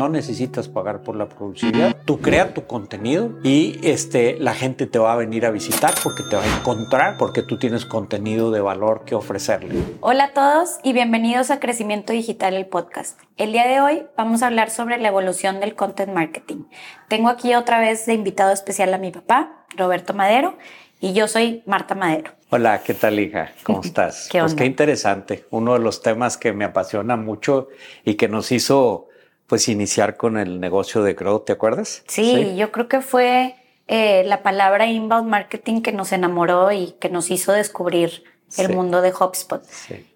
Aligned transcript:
no 0.00 0.08
necesitas 0.08 0.66
pagar 0.66 1.02
por 1.02 1.14
la 1.14 1.28
publicidad. 1.28 1.94
Tú 2.06 2.20
crea 2.22 2.54
tu 2.54 2.66
contenido 2.66 3.38
y 3.42 3.78
este, 3.86 4.38
la 4.40 4.54
gente 4.54 4.86
te 4.86 4.98
va 4.98 5.12
a 5.12 5.16
venir 5.16 5.44
a 5.44 5.50
visitar 5.50 5.92
porque 6.02 6.22
te 6.22 6.36
va 6.36 6.42
a 6.42 6.58
encontrar 6.58 7.18
porque 7.18 7.42
tú 7.42 7.58
tienes 7.58 7.84
contenido 7.84 8.50
de 8.50 8.62
valor 8.62 9.04
que 9.04 9.14
ofrecerle. 9.14 9.74
Hola 10.00 10.24
a 10.24 10.32
todos 10.32 10.78
y 10.82 10.94
bienvenidos 10.94 11.50
a 11.50 11.60
Crecimiento 11.60 12.14
Digital, 12.14 12.54
el 12.54 12.64
podcast. 12.64 13.20
El 13.36 13.52
día 13.52 13.68
de 13.68 13.82
hoy 13.82 14.04
vamos 14.16 14.42
a 14.42 14.46
hablar 14.46 14.70
sobre 14.70 14.96
la 14.96 15.08
evolución 15.08 15.60
del 15.60 15.74
content 15.74 16.14
marketing. 16.14 16.64
Tengo 17.08 17.28
aquí 17.28 17.54
otra 17.54 17.78
vez 17.78 18.06
de 18.06 18.14
invitado 18.14 18.52
especial 18.52 18.94
a 18.94 18.98
mi 18.98 19.10
papá, 19.10 19.66
Roberto 19.76 20.14
Madero, 20.14 20.56
y 20.98 21.12
yo 21.12 21.28
soy 21.28 21.62
Marta 21.66 21.94
Madero. 21.94 22.30
Hola, 22.48 22.82
¿qué 22.82 22.94
tal 22.94 23.20
hija? 23.20 23.52
¿Cómo 23.64 23.80
estás? 23.84 24.30
¿Qué 24.32 24.40
pues 24.40 24.54
qué 24.54 24.64
interesante. 24.64 25.44
Uno 25.50 25.74
de 25.74 25.80
los 25.80 26.00
temas 26.00 26.38
que 26.38 26.54
me 26.54 26.64
apasiona 26.64 27.16
mucho 27.16 27.68
y 28.02 28.14
que 28.14 28.28
nos 28.28 28.50
hizo 28.50 29.09
pues 29.50 29.68
iniciar 29.68 30.16
con 30.16 30.38
el 30.38 30.60
negocio 30.60 31.02
de 31.02 31.14
Grow, 31.14 31.40
¿te 31.40 31.52
acuerdas? 31.52 32.04
Sí, 32.06 32.54
yo 32.54 32.70
creo 32.70 32.86
que 32.86 33.00
fue 33.00 33.56
eh, 33.88 34.22
la 34.24 34.44
palabra 34.44 34.86
inbound 34.86 35.28
marketing 35.28 35.82
que 35.82 35.90
nos 35.90 36.12
enamoró 36.12 36.70
y 36.70 36.92
que 37.00 37.08
nos 37.08 37.32
hizo 37.32 37.52
descubrir 37.52 38.22
el 38.56 38.72
mundo 38.76 39.02
de 39.02 39.10
HubSpot. 39.12 39.60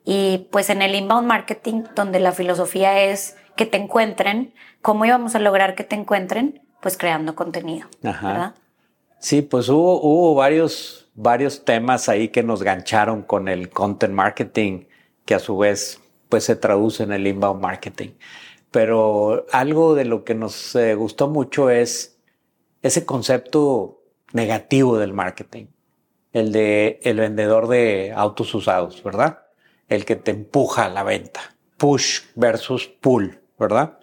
Y 0.04 0.46
pues 0.52 0.70
en 0.70 0.82
el 0.82 0.94
inbound 0.94 1.26
marketing, 1.26 1.82
donde 1.96 2.20
la 2.20 2.30
filosofía 2.30 3.02
es 3.02 3.34
que 3.56 3.66
te 3.66 3.76
encuentren, 3.76 4.54
¿cómo 4.82 5.04
íbamos 5.04 5.34
a 5.34 5.40
lograr 5.40 5.74
que 5.74 5.82
te 5.82 5.96
encuentren? 5.96 6.62
Pues 6.80 6.96
creando 6.96 7.34
contenido. 7.34 7.88
¿verdad? 8.02 8.54
Sí, 9.18 9.42
pues 9.42 9.68
hubo, 9.68 10.00
hubo 10.00 10.36
varios, 10.36 11.08
varios 11.16 11.64
temas 11.64 12.08
ahí 12.08 12.28
que 12.28 12.44
nos 12.44 12.62
gancharon 12.62 13.22
con 13.22 13.48
el 13.48 13.68
content 13.68 14.14
marketing, 14.14 14.84
que 15.24 15.34
a 15.34 15.40
su 15.40 15.58
vez 15.58 16.00
pues 16.28 16.44
se 16.44 16.54
traduce 16.54 17.02
en 17.02 17.12
el 17.12 17.26
inbound 17.26 17.60
marketing 17.60 18.10
pero 18.74 19.46
algo 19.52 19.94
de 19.94 20.04
lo 20.04 20.24
que 20.24 20.34
nos 20.34 20.74
eh, 20.74 20.96
gustó 20.96 21.28
mucho 21.28 21.70
es 21.70 22.18
ese 22.82 23.06
concepto 23.06 24.02
negativo 24.32 24.98
del 24.98 25.12
marketing, 25.12 25.66
el 26.32 26.50
de 26.50 26.98
el 27.04 27.20
vendedor 27.20 27.68
de 27.68 28.12
autos 28.16 28.52
usados, 28.52 29.00
¿verdad? 29.04 29.44
El 29.88 30.04
que 30.04 30.16
te 30.16 30.32
empuja 30.32 30.86
a 30.86 30.88
la 30.88 31.04
venta, 31.04 31.54
push 31.76 32.22
versus 32.34 32.88
pull, 32.88 33.38
¿verdad? 33.60 34.00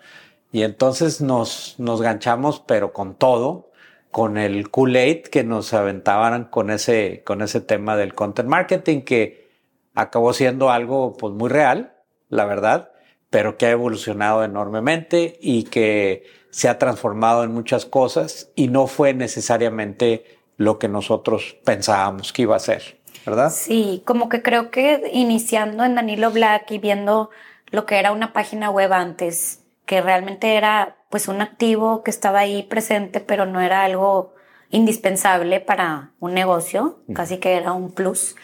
Y 0.53 0.63
entonces 0.63 1.19
nos, 1.19 1.75
nos 1.77 2.01
ganchamos, 2.01 2.61
pero 2.61 2.93
con 2.93 3.15
todo, 3.15 3.71
con 4.09 4.37
el 4.37 4.71
Kool-Aid 4.71 5.23
que 5.23 5.43
nos 5.43 5.73
aventaban 5.73 6.45
con 6.45 6.69
ese, 6.69 7.23
con 7.25 7.41
ese 7.41 7.59
tema 7.59 7.97
del 7.97 8.13
content 8.13 8.47
marketing, 8.47 9.01
que 9.01 9.49
acabó 9.95 10.31
siendo 10.31 10.71
algo 10.71 11.17
pues 11.17 11.33
muy 11.33 11.49
real, 11.49 11.93
la 12.29 12.45
verdad, 12.45 12.90
pero 13.31 13.57
que 13.57 13.65
ha 13.65 13.71
evolucionado 13.71 14.43
enormemente 14.43 15.39
y 15.41 15.63
que 15.63 16.25
se 16.51 16.69
ha 16.69 16.77
transformado 16.77 17.43
en 17.43 17.51
muchas 17.51 17.85
cosas 17.85 18.51
y 18.55 18.67
no 18.67 18.85
fue 18.85 19.15
necesariamente 19.15 20.25
lo 20.57 20.77
que 20.77 20.87
nosotros 20.87 21.55
pensábamos 21.63 22.33
que 22.33 22.43
iba 22.43 22.55
a 22.55 22.59
ser, 22.59 22.99
¿verdad? 23.25 23.49
Sí, 23.49 24.03
como 24.05 24.29
que 24.29 24.43
creo 24.43 24.69
que 24.69 25.09
iniciando 25.13 25.83
en 25.85 25.95
Danilo 25.95 26.29
Black 26.29 26.69
y 26.71 26.77
viendo 26.77 27.31
lo 27.71 27.85
que 27.85 27.97
era 27.97 28.11
una 28.11 28.33
página 28.33 28.69
web 28.69 28.91
antes, 28.93 29.61
que 29.85 30.01
realmente 30.01 30.55
era 30.55 30.97
pues 31.09 31.27
un 31.29 31.41
activo 31.41 32.03
que 32.03 32.11
estaba 32.11 32.39
ahí 32.39 32.63
presente, 32.63 33.21
pero 33.21 33.45
no 33.45 33.61
era 33.61 33.83
algo 33.83 34.33
indispensable 34.69 35.61
para 35.61 36.11
un 36.19 36.33
negocio, 36.33 36.99
casi 37.13 37.37
que 37.37 37.55
era 37.55 37.71
un 37.71 37.91
plus. 37.91 38.35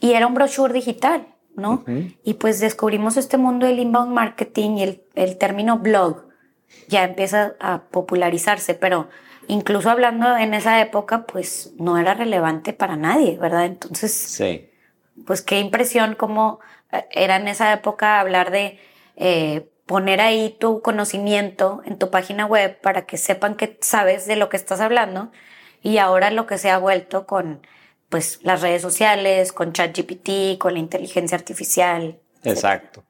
Y 0.00 0.12
era 0.12 0.26
un 0.26 0.34
brochure 0.34 0.72
digital. 0.72 1.26
¿No? 1.54 1.84
Y 2.22 2.34
pues 2.34 2.60
descubrimos 2.60 3.16
este 3.16 3.36
mundo 3.36 3.66
del 3.66 3.78
inbound 3.78 4.12
marketing 4.12 4.76
y 4.76 4.82
el, 4.82 5.02
el, 5.14 5.38
término 5.38 5.78
blog 5.78 6.28
ya 6.88 7.04
empieza 7.04 7.54
a 7.58 7.82
popularizarse, 7.84 8.74
pero 8.74 9.08
incluso 9.48 9.90
hablando 9.90 10.36
en 10.36 10.54
esa 10.54 10.80
época, 10.80 11.24
pues 11.26 11.72
no 11.78 11.98
era 11.98 12.14
relevante 12.14 12.72
para 12.72 12.96
nadie, 12.96 13.36
¿verdad? 13.38 13.64
Entonces, 13.64 14.12
sí. 14.12 14.70
pues 15.26 15.42
qué 15.42 15.58
impresión 15.58 16.14
cómo 16.14 16.60
eh, 16.92 17.06
era 17.10 17.36
en 17.36 17.48
esa 17.48 17.72
época 17.72 18.20
hablar 18.20 18.50
de 18.50 18.78
eh, 19.16 19.68
poner 19.86 20.20
ahí 20.20 20.54
tu 20.60 20.82
conocimiento 20.82 21.82
en 21.86 21.98
tu 21.98 22.10
página 22.10 22.44
web 22.44 22.78
para 22.80 23.06
que 23.06 23.16
sepan 23.16 23.56
que 23.56 23.78
sabes 23.80 24.26
de 24.26 24.36
lo 24.36 24.50
que 24.50 24.58
estás 24.58 24.80
hablando 24.80 25.32
y 25.82 25.96
ahora 25.96 26.30
lo 26.30 26.46
que 26.46 26.58
se 26.58 26.70
ha 26.70 26.78
vuelto 26.78 27.26
con 27.26 27.66
pues 28.08 28.40
las 28.42 28.62
redes 28.62 28.82
sociales, 28.82 29.52
con 29.52 29.72
ChatGPT, 29.72 30.58
con 30.58 30.74
la 30.74 30.78
inteligencia 30.78 31.36
artificial. 31.36 32.18
Exacto. 32.44 33.04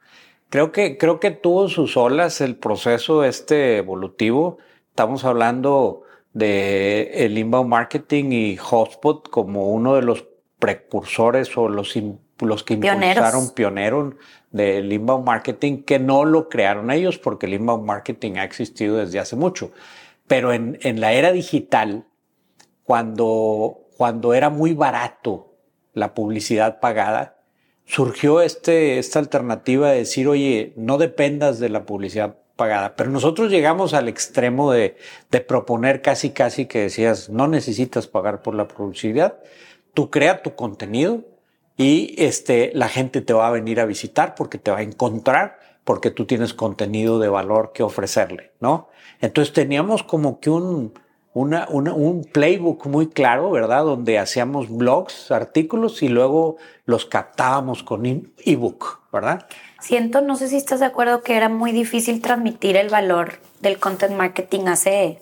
Creo 0.51 0.73
que, 0.73 0.97
creo 0.97 1.21
que 1.21 1.31
tuvo 1.31 1.69
sus 1.69 1.97
olas 1.97 2.41
el 2.41 2.57
proceso 2.57 3.25
este 3.25 3.77
evolutivo. 3.77 4.59
Estamos 4.91 5.25
hablando 5.25 6.03
de 6.33 7.11
el 7.25 7.37
inbound 7.39 7.69
marketing 7.69 8.33
y 8.33 8.57
Hotspot 8.57 9.29
como 9.29 9.69
uno 9.69 9.95
de 9.95 10.03
los 10.03 10.25
precursores 10.59 11.57
o 11.57 11.69
los, 11.69 11.95
los 12.41 12.65
que 12.65 12.75
impulsaron 12.75 13.51
pioneros 13.55 14.15
del 14.51 14.93
inbound 14.93 15.25
marketing 15.25 15.83
que 15.83 15.99
no 15.99 16.25
lo 16.25 16.49
crearon 16.49 16.91
ellos 16.91 17.19
porque 17.19 17.47
el 17.47 17.55
inbound 17.55 17.85
marketing 17.85 18.37
ha 18.37 18.45
existido 18.45 18.97
desde 18.97 19.19
hace 19.19 19.37
mucho. 19.37 19.71
Pero 20.27 20.53
en, 20.53 20.79
en 20.83 21.01
la 21.01 21.13
era 21.13 21.33
digital, 21.33 22.07
cuando 22.85 23.88
cuando 23.99 24.33
era 24.33 24.49
muy 24.49 24.75
barato 24.75 25.57
la 25.93 26.15
publicidad 26.15 26.79
pagada, 26.79 27.41
surgió 27.85 28.43
este, 28.43 29.01
esta 29.01 29.19
alternativa 29.19 29.91
de 29.91 29.99
decir, 29.99 30.29
oye, 30.29 30.73
no 30.77 30.99
dependas 30.99 31.59
de 31.59 31.69
la 31.69 31.85
publicidad 31.85 32.37
pagada. 32.55 32.95
Pero 32.95 33.11
nosotros 33.11 33.51
llegamos 33.51 33.95
al 33.95 34.07
extremo 34.07 34.71
de, 34.71 34.97
de 35.33 35.41
proponer 35.41 36.01
casi, 36.01 36.31
casi 36.31 36.67
que 36.67 36.83
decías, 36.83 37.29
no 37.29 37.49
necesitas 37.49 38.07
pagar 38.07 38.41
por 38.41 38.55
la 38.55 38.69
publicidad, 38.69 39.41
tú 39.95 40.11
crea 40.11 40.43
tu 40.43 40.55
contenido 40.55 41.25
y 41.77 42.15
este, 42.19 42.71
la 42.75 42.89
gente 42.89 43.21
te 43.21 43.33
va 43.33 43.49
a 43.49 43.51
venir 43.51 43.81
a 43.81 43.85
visitar 43.85 44.37
porque 44.37 44.59
te 44.59 44.71
va 44.71 44.79
a 44.79 44.83
encontrar 44.83 45.59
porque 45.83 46.13
tú 46.13 46.25
tienes 46.25 46.55
contenido 46.55 47.19
de 47.19 47.31
valor 47.31 47.73
que 47.75 47.83
ofrecerle, 47.83 48.53
¿no? 48.61 48.91
Entonces 49.21 49.53
teníamos 49.53 50.05
como 50.05 50.39
que 50.39 50.51
un, 50.51 50.93
una, 51.39 51.69
un 51.69 52.25
playbook 52.25 52.87
muy 52.87 53.09
claro, 53.09 53.51
¿verdad? 53.51 53.85
Donde 53.85 54.19
hacíamos 54.19 54.69
blogs, 54.69 55.31
artículos 55.31 56.03
y 56.03 56.09
luego 56.09 56.57
los 56.85 57.07
captábamos 57.07 57.83
con 57.83 58.05
ebook, 58.45 59.01
¿verdad? 59.13 59.47
Siento, 59.81 60.21
no 60.21 60.37
sé 60.37 60.49
si 60.49 60.57
estás 60.57 60.81
de 60.81 60.87
acuerdo, 60.87 61.23
que 61.23 61.37
era 61.37 61.49
muy 61.49 61.73
difícil 61.73 62.21
transmitir 62.21 62.77
el 62.77 62.89
valor 62.89 63.35
del 63.61 63.79
content 63.79 64.17
marketing 64.17 64.67
hace, 64.67 65.21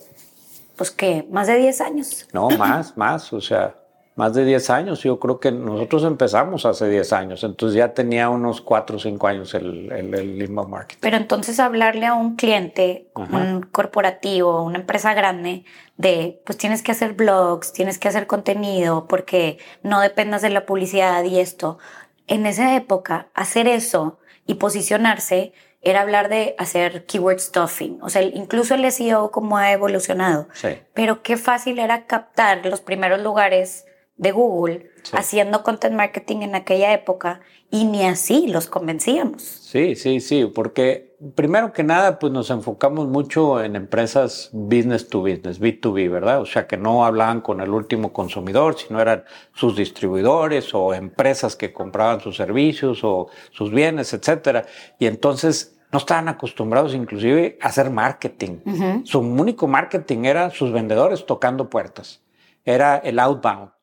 pues 0.76 0.90
que, 0.90 1.26
más 1.30 1.46
de 1.46 1.58
10 1.58 1.80
años. 1.82 2.28
No, 2.32 2.48
más, 2.50 2.96
más, 2.96 3.32
o 3.32 3.40
sea, 3.40 3.76
más 4.16 4.32
de 4.32 4.44
10 4.44 4.70
años. 4.70 5.02
Yo 5.02 5.20
creo 5.20 5.38
que 5.38 5.52
nosotros 5.52 6.02
empezamos 6.04 6.66
hace 6.66 6.88
10 6.88 7.12
años, 7.12 7.44
entonces 7.44 7.76
ya 7.76 7.94
tenía 7.94 8.28
unos 8.30 8.60
4 8.62 8.96
o 8.96 8.98
5 8.98 9.26
años 9.28 9.54
el, 9.54 9.92
el, 9.92 10.14
el 10.14 10.42
inbound 10.42 10.70
marketing. 10.70 11.00
Pero 11.00 11.16
entonces 11.18 11.60
hablarle 11.60 12.06
a 12.06 12.14
un 12.14 12.34
cliente, 12.34 13.06
un 13.14 13.60
corporativo, 13.70 14.62
una 14.62 14.78
empresa 14.78 15.14
grande, 15.14 15.64
de 15.98 16.40
pues 16.44 16.58
tienes 16.58 16.82
que 16.82 16.92
hacer 16.92 17.12
blogs, 17.12 17.72
tienes 17.72 17.98
que 17.98 18.08
hacer 18.08 18.26
contenido, 18.26 19.06
porque 19.06 19.58
no 19.82 20.00
dependas 20.00 20.42
de 20.42 20.50
la 20.50 20.66
publicidad 20.66 21.22
y 21.22 21.38
esto. 21.38 21.78
En 22.26 22.46
esa 22.46 22.74
época, 22.74 23.28
hacer 23.34 23.68
eso 23.68 24.18
y 24.46 24.54
posicionarse 24.54 25.52
era 25.82 26.00
hablar 26.00 26.30
de 26.30 26.56
hacer 26.58 27.04
keyword 27.04 27.38
stuffing. 27.38 27.98
O 28.02 28.08
sea, 28.08 28.22
incluso 28.22 28.74
el 28.74 28.90
SEO 28.90 29.30
como 29.30 29.58
ha 29.58 29.70
evolucionado. 29.72 30.48
Sí. 30.54 30.80
Pero 30.94 31.22
qué 31.22 31.36
fácil 31.36 31.78
era 31.78 32.06
captar 32.06 32.64
los 32.64 32.80
primeros 32.80 33.20
lugares 33.20 33.84
de 34.16 34.32
Google 34.32 34.90
haciendo 35.12 35.62
content 35.62 35.94
marketing 35.94 36.38
en 36.42 36.54
aquella 36.54 36.92
época 36.92 37.40
y 37.70 37.84
ni 37.84 38.04
así 38.04 38.46
los 38.46 38.66
convencíamos. 38.66 39.42
Sí, 39.42 39.94
sí, 39.94 40.20
sí, 40.20 40.50
porque 40.54 41.16
primero 41.34 41.72
que 41.72 41.82
nada, 41.82 42.18
pues 42.18 42.32
nos 42.32 42.50
enfocamos 42.50 43.08
mucho 43.08 43.62
en 43.62 43.76
empresas 43.76 44.50
business 44.52 45.08
to 45.08 45.20
business, 45.20 45.60
B2B, 45.60 46.10
¿verdad? 46.10 46.40
O 46.40 46.46
sea, 46.46 46.66
que 46.66 46.76
no 46.76 47.04
hablaban 47.04 47.40
con 47.40 47.60
el 47.60 47.70
último 47.70 48.12
consumidor, 48.12 48.76
sino 48.78 49.00
eran 49.00 49.24
sus 49.52 49.76
distribuidores 49.76 50.74
o 50.74 50.94
empresas 50.94 51.56
que 51.56 51.72
compraban 51.72 52.20
sus 52.20 52.36
servicios 52.36 53.00
o 53.02 53.28
sus 53.50 53.70
bienes, 53.70 54.12
etcétera. 54.12 54.64
Y 54.98 55.06
entonces 55.06 55.78
no 55.92 55.98
estaban 55.98 56.28
acostumbrados 56.28 56.94
inclusive 56.94 57.58
a 57.60 57.68
hacer 57.68 57.90
marketing. 57.90 59.02
Su 59.04 59.20
único 59.20 59.66
marketing 59.66 60.24
era 60.24 60.50
sus 60.50 60.72
vendedores 60.72 61.26
tocando 61.26 61.70
puertas. 61.70 62.22
Era 62.64 62.96
el 62.96 63.18
outbound 63.20 63.75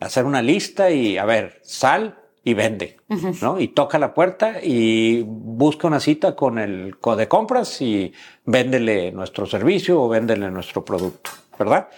hacer 0.00 0.24
una 0.24 0.42
lista 0.42 0.90
y, 0.90 1.18
a 1.18 1.24
ver, 1.24 1.60
sal 1.62 2.18
y 2.42 2.54
vende, 2.54 2.96
¿no? 3.42 3.60
Y 3.60 3.68
toca 3.68 3.98
la 3.98 4.14
puerta 4.14 4.60
y 4.62 5.22
busca 5.26 5.86
una 5.86 6.00
cita 6.00 6.34
con 6.34 6.58
el 6.58 6.96
de 7.16 7.28
compras 7.28 7.82
y 7.82 8.12
véndele 8.46 9.12
nuestro 9.12 9.44
servicio 9.44 10.00
o 10.02 10.08
véndele 10.08 10.50
nuestro 10.50 10.84
producto, 10.84 11.30
¿verdad? 11.58 11.88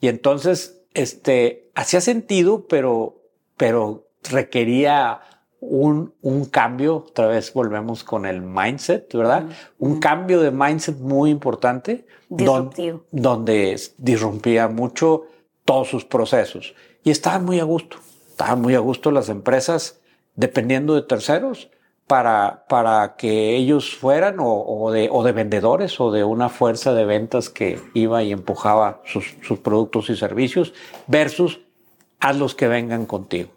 Y 0.00 0.08
entonces, 0.08 0.82
este, 0.94 1.70
hacía 1.76 2.00
sentido, 2.00 2.66
pero, 2.66 3.22
pero 3.56 4.08
requería 4.28 5.20
un, 5.60 6.12
un, 6.20 6.46
cambio, 6.46 6.96
otra 6.96 7.28
vez 7.28 7.52
volvemos 7.52 8.02
con 8.02 8.26
el 8.26 8.42
mindset, 8.42 9.14
¿verdad? 9.14 9.46
Un 9.78 10.00
cambio 10.00 10.40
de 10.40 10.50
mindset 10.50 10.98
muy 10.98 11.30
importante. 11.30 12.04
Disruptivo. 12.28 13.04
donde 13.12 13.78
disrumpía 13.98 14.66
mucho 14.66 15.26
todos 15.64 15.88
sus 15.88 16.04
procesos. 16.04 16.74
Y 17.04 17.10
estaban 17.10 17.44
muy 17.44 17.60
a 17.60 17.64
gusto. 17.64 17.98
Estaban 18.28 18.60
muy 18.60 18.74
a 18.74 18.80
gusto 18.80 19.10
las 19.10 19.28
empresas 19.28 20.00
dependiendo 20.34 20.94
de 20.94 21.02
terceros 21.02 21.70
para, 22.06 22.64
para 22.68 23.16
que 23.16 23.56
ellos 23.56 23.94
fueran 23.94 24.36
o, 24.38 24.90
de, 24.90 25.08
o 25.10 25.22
de 25.22 25.32
vendedores 25.32 26.00
o 26.00 26.10
de 26.10 26.24
una 26.24 26.48
fuerza 26.48 26.92
de 26.92 27.04
ventas 27.04 27.48
que 27.48 27.80
iba 27.94 28.22
y 28.22 28.32
empujaba 28.32 29.00
sus, 29.04 29.34
sus 29.42 29.58
productos 29.58 30.10
y 30.10 30.16
servicios 30.16 30.72
versus 31.06 31.60
a 32.20 32.32
los 32.32 32.54
que 32.54 32.68
vengan 32.68 33.06
contigo. 33.06 33.50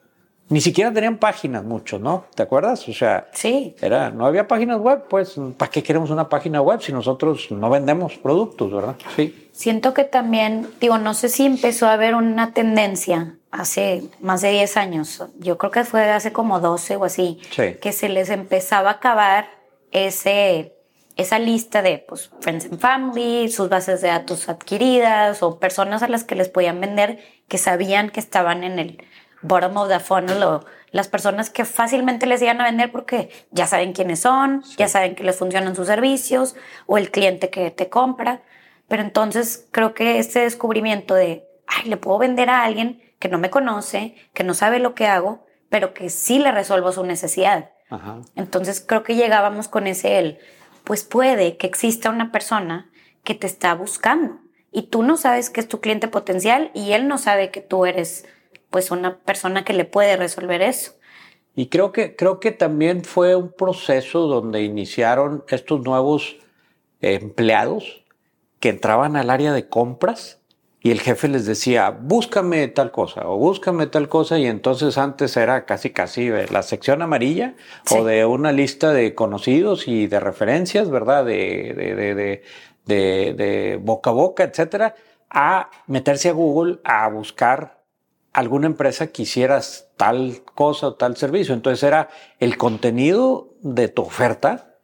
Ni 0.48 0.62
siquiera 0.62 0.94
tenían 0.94 1.18
páginas 1.18 1.64
muchos, 1.64 2.00
¿no? 2.00 2.26
¿Te 2.36 2.44
acuerdas? 2.44 2.88
O 2.88 2.94
sea, 2.94 3.30
sí. 3.34 3.76
era, 3.82 4.12
no 4.12 4.28
había 4.28 4.48
páginas 4.48 4.80
web, 4.80 5.06
pues, 5.10 5.36
¿para 5.58 5.72
qué 5.72 5.82
queremos 5.82 6.12
una 6.12 6.30
página 6.30 6.62
web 6.62 6.82
si 6.82 6.94
nosotros 6.94 7.50
no 7.50 7.70
vendemos 7.70 8.18
productos, 8.18 8.72
verdad? 8.72 8.96
Sí. 9.16 9.45
Siento 9.56 9.94
que 9.94 10.04
también, 10.04 10.70
digo, 10.82 10.98
no 10.98 11.14
sé 11.14 11.30
si 11.30 11.46
empezó 11.46 11.88
a 11.88 11.94
haber 11.94 12.14
una 12.14 12.52
tendencia 12.52 13.38
hace 13.52 14.04
más 14.20 14.42
de 14.42 14.52
10 14.52 14.76
años, 14.76 15.24
yo 15.40 15.58
creo 15.58 15.72
que 15.72 15.86
fue 15.86 16.12
hace 16.12 16.34
como 16.34 16.60
12 16.60 16.98
o 16.98 17.06
así, 17.06 17.40
que 17.82 17.94
se 17.94 18.10
les 18.10 18.30
empezaba 18.32 18.90
a 18.90 18.94
acabar 18.96 19.48
ese, 19.92 20.76
esa 21.16 21.40
lista 21.40 21.82
de 21.82 22.00
pues, 22.06 22.32
Friends 22.42 22.66
and 22.66 22.82
Family, 22.82 23.50
sus 23.50 23.70
bases 23.70 24.02
de 24.02 24.10
datos 24.10 24.50
adquiridas 24.50 25.42
o 25.42 25.58
personas 25.58 26.04
a 26.04 26.10
las 26.10 26.26
que 26.26 26.36
les 26.36 26.50
podían 26.50 26.82
vender 26.82 27.20
que 27.48 27.58
sabían 27.58 28.10
que 28.10 28.20
estaban 28.20 28.66
en 28.66 28.78
el 28.78 28.98
bottom 29.42 29.78
of 29.78 29.88
the 29.88 30.02
funnel 30.02 30.44
o 30.44 30.66
las 30.92 31.08
personas 31.08 31.50
que 31.50 31.64
fácilmente 31.64 32.26
les 32.26 32.42
iban 32.42 32.60
a 32.60 32.66
vender 32.66 32.92
porque 32.92 33.30
ya 33.52 33.68
saben 33.68 33.94
quiénes 33.94 34.20
son, 34.20 34.64
ya 34.76 34.90
saben 34.90 35.16
que 35.16 35.24
les 35.24 35.38
funcionan 35.38 35.78
sus 35.78 35.88
servicios 35.88 36.58
o 36.88 36.98
el 36.98 37.10
cliente 37.10 37.50
que 37.50 37.72
te 37.72 37.88
compra. 37.88 38.42
Pero 38.88 39.02
entonces 39.02 39.68
creo 39.72 39.94
que 39.94 40.20
este 40.20 40.42
descubrimiento 40.42 41.16
de, 41.16 41.48
ay, 41.68 41.90
le 41.90 41.98
puedo 41.98 42.20
vender 42.20 42.50
a 42.50 42.64
alguien 42.64 43.02
que 43.20 43.30
no 43.30 43.38
me 43.40 43.50
conoce, 43.50 44.16
que 44.34 44.44
no 44.44 44.54
sabe 44.54 44.80
lo 44.80 44.94
que 44.94 45.08
hago, 45.08 45.46
pero 45.70 45.94
que 45.94 46.10
sí 46.10 46.40
le 46.40 46.52
resuelvo 46.52 46.92
su 46.92 47.04
necesidad. 47.04 47.72
Entonces 48.36 48.84
creo 48.86 49.04
que 49.04 49.16
llegábamos 49.16 49.68
con 49.68 49.88
ese 49.88 50.20
él, 50.20 50.40
pues 50.84 51.04
puede 51.04 51.58
que 51.58 51.68
exista 51.68 52.10
una 52.10 52.32
persona 52.32 52.92
que 53.24 53.36
te 53.36 53.48
está 53.48 53.74
buscando 53.74 54.40
y 54.72 54.84
tú 54.84 55.04
no 55.04 55.18
sabes 55.18 55.50
que 55.50 55.62
es 55.62 55.68
tu 55.68 55.80
cliente 55.80 56.08
potencial 56.08 56.72
y 56.74 56.92
él 56.94 57.08
no 57.08 57.18
sabe 57.18 57.52
que 57.52 57.62
tú 57.62 57.86
eres 57.86 58.26
pues 58.70 58.92
una 58.92 59.20
persona 59.20 59.64
que 59.64 59.74
le 59.74 59.86
puede 59.86 60.18
resolver 60.18 60.62
eso. 60.62 60.94
Y 61.56 61.68
creo 61.68 61.92
que, 61.92 62.16
creo 62.16 62.40
que 62.40 62.52
también 62.52 63.04
fue 63.04 63.36
un 63.36 63.52
proceso 63.52 64.28
donde 64.28 64.64
iniciaron 64.64 65.46
estos 65.48 65.82
nuevos 65.82 66.38
empleados 67.00 68.05
que 68.66 68.70
entraban 68.70 69.16
al 69.16 69.30
área 69.30 69.54
de 69.54 69.70
compras 69.70 70.42
y 70.82 70.90
el 70.90 71.00
jefe 71.00 71.28
les 71.28 71.46
decía, 71.46 71.92
búscame 71.92 72.68
tal 72.68 72.92
cosa 72.92 73.30
o 73.30 73.38
búscame 73.38 73.86
tal 73.86 74.10
cosa 74.10 74.40
y 74.40 74.48
entonces 74.48 74.98
antes 74.98 75.38
era 75.38 75.66
casi 75.66 75.92
casi 75.92 76.30
la 76.30 76.64
sección 76.64 77.04
amarilla 77.04 77.54
o 77.92 78.04
de 78.04 78.26
una 78.26 78.52
lista 78.52 78.92
de 78.92 79.14
conocidos 79.14 79.88
y 79.88 80.08
de 80.08 80.20
referencias, 80.20 80.90
¿verdad? 80.90 81.26
De, 81.26 81.76
de, 81.76 82.42
de, 82.86 83.34
de, 83.36 83.80
boca 83.84 84.10
a 84.10 84.14
boca, 84.14 84.44
etcétera, 84.46 84.96
a 85.30 85.70
meterse 85.86 86.30
a 86.30 86.32
Google 86.32 86.80
a 86.84 87.08
buscar 87.10 87.84
alguna 88.34 88.66
empresa 88.66 89.12
que 89.12 89.22
hicieras 89.22 89.92
tal 89.96 90.42
cosa 90.56 90.88
o 90.88 90.96
tal 90.96 91.18
servicio. 91.18 91.54
Entonces 91.54 91.84
era 91.84 92.10
el 92.40 92.58
contenido 92.58 93.54
de 93.62 93.90
tu 93.90 94.02
oferta 94.02 94.75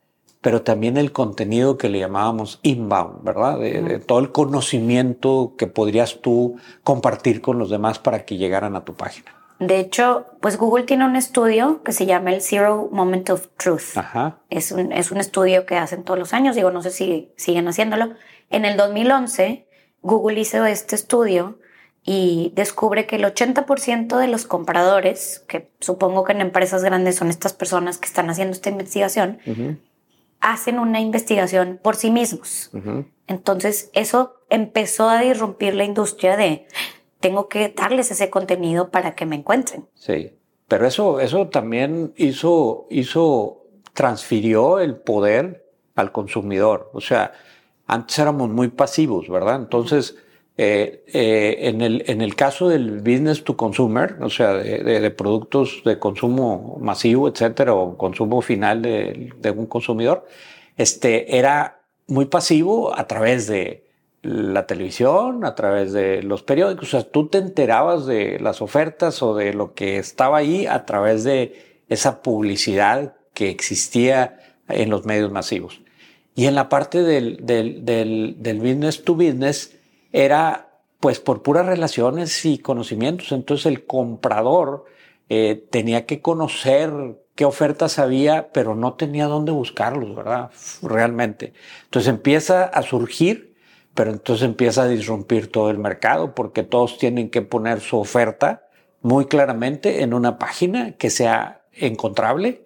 pero 0.41 0.63
también 0.63 0.97
el 0.97 1.11
contenido 1.11 1.77
que 1.77 1.87
le 1.87 1.99
llamábamos 1.99 2.59
inbound, 2.63 3.23
¿verdad? 3.23 3.59
De, 3.59 3.99
todo 3.99 4.19
el 4.19 4.31
conocimiento 4.31 5.53
que 5.57 5.67
podrías 5.67 6.19
tú 6.21 6.57
compartir 6.83 7.41
con 7.41 7.59
los 7.59 7.69
demás 7.69 7.99
para 7.99 8.25
que 8.25 8.37
llegaran 8.37 8.75
a 8.75 8.83
tu 8.83 8.95
página. 8.95 9.35
De 9.59 9.79
hecho, 9.79 10.25
pues 10.39 10.57
Google 10.57 10.85
tiene 10.85 11.05
un 11.05 11.15
estudio 11.15 11.83
que 11.83 11.91
se 11.91 12.07
llama 12.07 12.33
el 12.33 12.41
Zero 12.41 12.89
Moment 12.91 13.29
of 13.29 13.47
Truth. 13.57 13.95
Ajá. 13.95 14.39
Es, 14.49 14.71
un, 14.71 14.91
es 14.91 15.11
un 15.11 15.19
estudio 15.19 15.67
que 15.67 15.77
hacen 15.77 16.03
todos 16.03 16.19
los 16.19 16.33
años, 16.33 16.55
digo, 16.55 16.71
no 16.71 16.81
sé 16.81 16.89
si 16.89 17.31
siguen 17.37 17.67
haciéndolo. 17.67 18.15
En 18.49 18.65
el 18.65 18.75
2011, 18.75 19.67
Google 20.01 20.39
hizo 20.39 20.65
este 20.65 20.95
estudio 20.95 21.59
y 22.03 22.51
descubre 22.55 23.05
que 23.05 23.17
el 23.17 23.23
80% 23.23 24.17
de 24.17 24.27
los 24.27 24.45
compradores, 24.45 25.43
que 25.47 25.69
supongo 25.79 26.23
que 26.23 26.31
en 26.31 26.41
empresas 26.41 26.83
grandes 26.83 27.17
son 27.17 27.29
estas 27.29 27.53
personas 27.53 27.99
que 27.99 28.07
están 28.07 28.31
haciendo 28.31 28.53
esta 28.53 28.71
investigación, 28.71 29.39
hacen 30.41 30.79
una 30.79 30.99
investigación 30.99 31.79
por 31.81 31.95
sí 31.95 32.11
mismos. 32.11 32.71
Entonces, 33.27 33.89
eso 33.93 34.35
empezó 34.49 35.09
a 35.09 35.21
disrumpir 35.21 35.75
la 35.75 35.85
industria 35.85 36.35
de 36.35 36.67
tengo 37.19 37.47
que 37.47 37.69
darles 37.69 38.11
ese 38.11 38.29
contenido 38.29 38.89
para 38.89 39.15
que 39.15 39.25
me 39.25 39.37
encuentren. 39.37 39.87
Sí, 39.93 40.33
pero 40.67 40.85
eso, 40.87 41.19
eso 41.19 41.47
también 41.47 42.13
hizo, 42.17 42.87
hizo, 42.89 43.61
transfirió 43.93 44.79
el 44.79 44.95
poder 44.97 45.69
al 45.95 46.11
consumidor. 46.11 46.89
O 46.93 46.99
sea, 46.99 47.31
antes 47.87 48.17
éramos 48.19 48.49
muy 48.49 48.69
pasivos, 48.69 49.29
¿verdad? 49.29 49.55
Entonces, 49.57 50.17
eh, 50.57 51.03
eh, 51.07 51.57
en, 51.69 51.81
el, 51.81 52.03
en 52.07 52.21
el 52.21 52.35
caso 52.35 52.69
del 52.69 52.99
business 52.99 53.43
to 53.43 53.55
consumer, 53.55 54.17
o 54.21 54.29
sea, 54.29 54.53
de, 54.53 55.11
productos 55.11 55.81
de 55.85 55.97
consumo 55.97 56.77
masivo, 56.79 57.29
etcétera, 57.29 57.73
o 57.73 57.97
consumo 57.97 58.41
final 58.41 58.81
de, 58.81 59.31
de, 59.39 59.51
un 59.51 59.65
consumidor, 59.65 60.27
este, 60.77 61.37
era 61.37 61.81
muy 62.07 62.25
pasivo 62.25 62.97
a 62.97 63.07
través 63.07 63.47
de 63.47 63.87
la 64.21 64.67
televisión, 64.67 65.45
a 65.45 65.55
través 65.55 65.93
de 65.93 66.21
los 66.21 66.43
periódicos. 66.43 66.89
O 66.89 66.91
sea, 66.91 67.09
tú 67.09 67.27
te 67.27 67.37
enterabas 67.39 68.05
de 68.05 68.39
las 68.39 68.61
ofertas 68.61 69.23
o 69.23 69.35
de 69.35 69.53
lo 69.53 69.73
que 69.73 69.97
estaba 69.97 70.37
ahí 70.37 70.67
a 70.67 70.85
través 70.85 71.23
de 71.23 71.81
esa 71.87 72.21
publicidad 72.21 73.15
que 73.33 73.49
existía 73.49 74.39
en 74.67 74.89
los 74.89 75.05
medios 75.05 75.31
masivos. 75.31 75.81
Y 76.35 76.45
en 76.45 76.55
la 76.55 76.69
parte 76.69 77.03
del, 77.03 77.45
del, 77.45 77.83
del, 77.83 78.35
del 78.39 78.59
business 78.59 79.03
to 79.03 79.15
business, 79.15 79.75
era 80.11 80.71
pues 81.01 81.19
por 81.19 81.41
puras 81.41 81.65
relaciones 81.65 82.45
y 82.45 82.59
conocimientos. 82.59 83.31
Entonces 83.31 83.65
el 83.65 83.85
comprador 83.85 84.85
eh, 85.29 85.67
tenía 85.69 86.05
que 86.05 86.21
conocer 86.21 86.91
qué 87.35 87.43
ofertas 87.43 87.99
había, 87.99 88.51
pero 88.53 88.75
no 88.75 88.93
tenía 88.93 89.25
dónde 89.25 89.51
buscarlos, 89.51 90.15
¿verdad? 90.15 90.51
Realmente. 90.83 91.53
Entonces 91.85 92.09
empieza 92.09 92.65
a 92.65 92.83
surgir, 92.83 93.55
pero 93.95 94.11
entonces 94.11 94.45
empieza 94.45 94.83
a 94.83 94.87
disrumpir 94.87 95.51
todo 95.51 95.71
el 95.71 95.79
mercado 95.79 96.35
porque 96.35 96.63
todos 96.63 96.97
tienen 96.97 97.29
que 97.29 97.41
poner 97.41 97.81
su 97.81 97.97
oferta 97.97 98.67
muy 99.01 99.25
claramente 99.25 100.03
en 100.03 100.13
una 100.13 100.37
página 100.37 100.91
que 100.97 101.09
sea 101.09 101.63
encontrable 101.73 102.63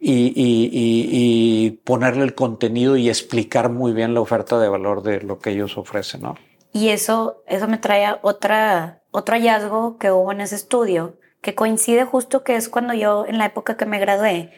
y, 0.00 0.32
y 0.36 1.70
ponerle 1.84 2.24
el 2.24 2.34
contenido 2.34 2.96
y 2.96 3.08
explicar 3.08 3.70
muy 3.70 3.92
bien 3.92 4.12
la 4.12 4.20
oferta 4.20 4.58
de 4.58 4.68
valor 4.68 5.02
de 5.02 5.20
lo 5.20 5.38
que 5.38 5.50
ellos 5.50 5.78
ofrecen, 5.78 6.22
¿no? 6.22 6.34
Y 6.76 6.90
eso, 6.90 7.42
eso 7.46 7.68
me 7.68 7.78
trae 7.78 8.18
otra, 8.20 9.00
otro 9.10 9.34
hallazgo 9.34 9.96
que 9.96 10.10
hubo 10.10 10.30
en 10.30 10.42
ese 10.42 10.56
estudio, 10.56 11.16
que 11.40 11.54
coincide 11.54 12.04
justo 12.04 12.44
que 12.44 12.54
es 12.54 12.68
cuando 12.68 12.92
yo, 12.92 13.24
en 13.24 13.38
la 13.38 13.46
época 13.46 13.78
que 13.78 13.86
me 13.86 13.98
gradué, 13.98 14.52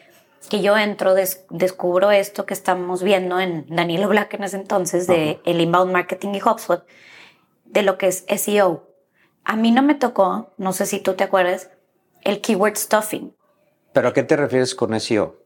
que 0.49 0.59
yo 0.61 0.77
entro, 0.77 1.15
descubro 1.15 2.11
esto 2.11 2.45
que 2.45 2.53
estamos 2.53 3.03
viendo 3.03 3.39
en 3.39 3.73
Danilo 3.73 4.09
Black 4.09 4.33
en 4.33 4.43
ese 4.43 4.57
entonces, 4.57 5.07
de 5.07 5.39
el 5.45 5.61
inbound 5.61 5.93
marketing 5.93 6.33
y 6.33 6.41
HubSpot, 6.41 6.85
de 7.63 7.83
lo 7.83 7.97
que 7.97 8.07
es 8.07 8.25
SEO. 8.27 8.85
A 9.45 9.55
mí 9.55 9.71
no 9.71 9.81
me 9.81 9.95
tocó, 9.95 10.51
no 10.57 10.73
sé 10.73 10.87
si 10.87 10.99
tú 10.99 11.13
te 11.13 11.23
acuerdas, 11.23 11.71
el 12.23 12.41
keyword 12.41 12.75
stuffing. 12.75 13.33
¿Pero 13.93 14.09
a 14.09 14.13
qué 14.13 14.23
te 14.23 14.35
refieres 14.35 14.75
con 14.75 14.99
SEO? 14.99 15.37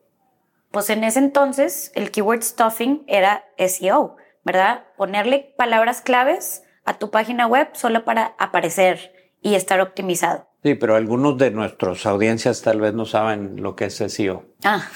Pues 0.71 0.89
en 0.89 1.03
ese 1.03 1.19
entonces 1.19 1.91
el 1.93 2.09
keyword 2.09 2.41
stuffing 2.41 3.03
era 3.05 3.45
SEO, 3.59 4.15
¿verdad? 4.43 4.85
Ponerle 4.97 5.53
palabras 5.55 6.01
claves 6.01 6.62
a 6.85 6.97
tu 6.97 7.09
página 7.09 7.47
web 7.47 7.69
solo 7.73 8.03
para 8.03 8.35
aparecer 8.37 9.13
y 9.41 9.55
estar 9.55 9.81
optimizado. 9.81 10.47
Sí, 10.63 10.75
pero 10.75 10.95
algunos 10.95 11.37
de 11.37 11.51
nuestras 11.51 12.05
audiencias 12.05 12.61
tal 12.61 12.79
vez 12.79 12.93
no 12.93 13.05
saben 13.05 13.61
lo 13.61 13.75
que 13.75 13.85
es 13.85 13.95
SEO. 13.95 14.45
Ah, 14.63 14.87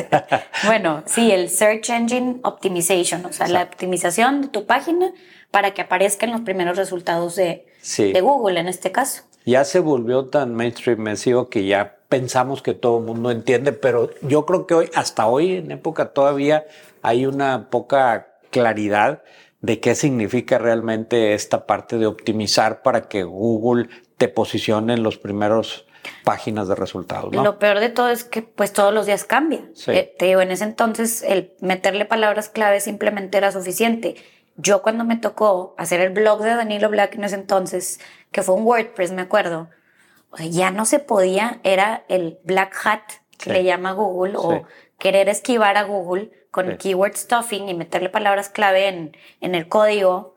bueno, 0.66 1.04
sí, 1.06 1.30
el 1.30 1.48
Search 1.48 1.90
Engine 1.90 2.40
Optimization, 2.42 3.24
o 3.24 3.32
sea, 3.32 3.46
la 3.46 3.62
optimización 3.62 4.42
de 4.42 4.48
tu 4.48 4.66
página 4.66 5.12
para 5.52 5.74
que 5.74 5.82
aparezcan 5.82 6.32
los 6.32 6.40
primeros 6.40 6.76
resultados 6.76 7.36
de, 7.36 7.66
de 7.98 8.20
Google 8.20 8.58
en 8.58 8.66
este 8.66 8.90
caso. 8.90 9.22
Ya 9.44 9.64
se 9.64 9.78
volvió 9.78 10.26
tan 10.26 10.56
mainstream 10.56 11.16
SEO 11.16 11.48
que 11.48 11.64
ya 11.66 11.98
pensamos 12.08 12.62
que 12.62 12.74
todo 12.74 12.98
el 12.98 13.04
mundo 13.04 13.30
entiende, 13.30 13.72
pero 13.72 14.10
yo 14.22 14.44
creo 14.44 14.66
que 14.66 14.74
hoy, 14.74 14.90
hasta 14.96 15.28
hoy 15.28 15.56
en 15.56 15.70
época 15.70 16.06
todavía 16.12 16.66
hay 17.02 17.26
una 17.26 17.70
poca 17.70 18.26
claridad 18.50 19.22
de 19.66 19.80
qué 19.80 19.94
significa 19.96 20.58
realmente 20.58 21.34
esta 21.34 21.66
parte 21.66 21.98
de 21.98 22.06
optimizar 22.06 22.82
para 22.82 23.08
que 23.08 23.24
Google 23.24 23.88
te 24.16 24.28
posicione 24.28 24.94
en 24.94 25.02
los 25.02 25.18
primeros 25.18 25.86
páginas 26.22 26.68
de 26.68 26.76
resultados. 26.76 27.32
¿no? 27.32 27.42
Lo 27.42 27.58
peor 27.58 27.80
de 27.80 27.88
todo 27.88 28.08
es 28.10 28.22
que 28.22 28.42
pues 28.42 28.72
todos 28.72 28.94
los 28.94 29.06
días 29.06 29.24
cambia. 29.24 29.62
Sí. 29.74 29.90
Eh, 29.90 30.14
te 30.18 30.26
digo, 30.26 30.40
en 30.40 30.52
ese 30.52 30.62
entonces 30.62 31.22
el 31.26 31.52
meterle 31.60 32.04
palabras 32.04 32.48
clave 32.48 32.80
simplemente 32.80 33.38
era 33.38 33.50
suficiente. 33.50 34.14
Yo 34.56 34.82
cuando 34.82 35.04
me 35.04 35.16
tocó 35.16 35.74
hacer 35.78 36.00
el 36.00 36.10
blog 36.10 36.42
de 36.42 36.50
Danilo 36.54 36.88
Black 36.88 37.16
en 37.16 37.24
ese 37.24 37.34
entonces, 37.34 37.98
que 38.30 38.42
fue 38.42 38.54
un 38.54 38.62
WordPress, 38.64 39.10
me 39.12 39.22
acuerdo, 39.22 39.68
o 40.30 40.36
sea, 40.36 40.46
ya 40.46 40.70
no 40.70 40.84
se 40.84 41.00
podía, 41.00 41.58
era 41.64 42.04
el 42.08 42.38
black 42.44 42.74
hat 42.84 43.02
que 43.36 43.44
Sí. 43.44 43.50
le 43.50 43.64
llama 43.64 43.92
Google 43.92 44.32
Sí. 44.32 44.38
o 44.40 44.62
querer 44.98 45.28
esquivar 45.28 45.76
a 45.76 45.82
Google 45.82 46.30
con 46.56 46.70
Sí. 46.70 46.76
keyword 46.78 47.14
stuffing 47.14 47.68
y 47.68 47.74
meterle 47.74 48.08
palabras 48.08 48.48
clave 48.48 48.88
en, 48.88 49.16
en 49.42 49.54
el 49.54 49.68
código 49.68 50.34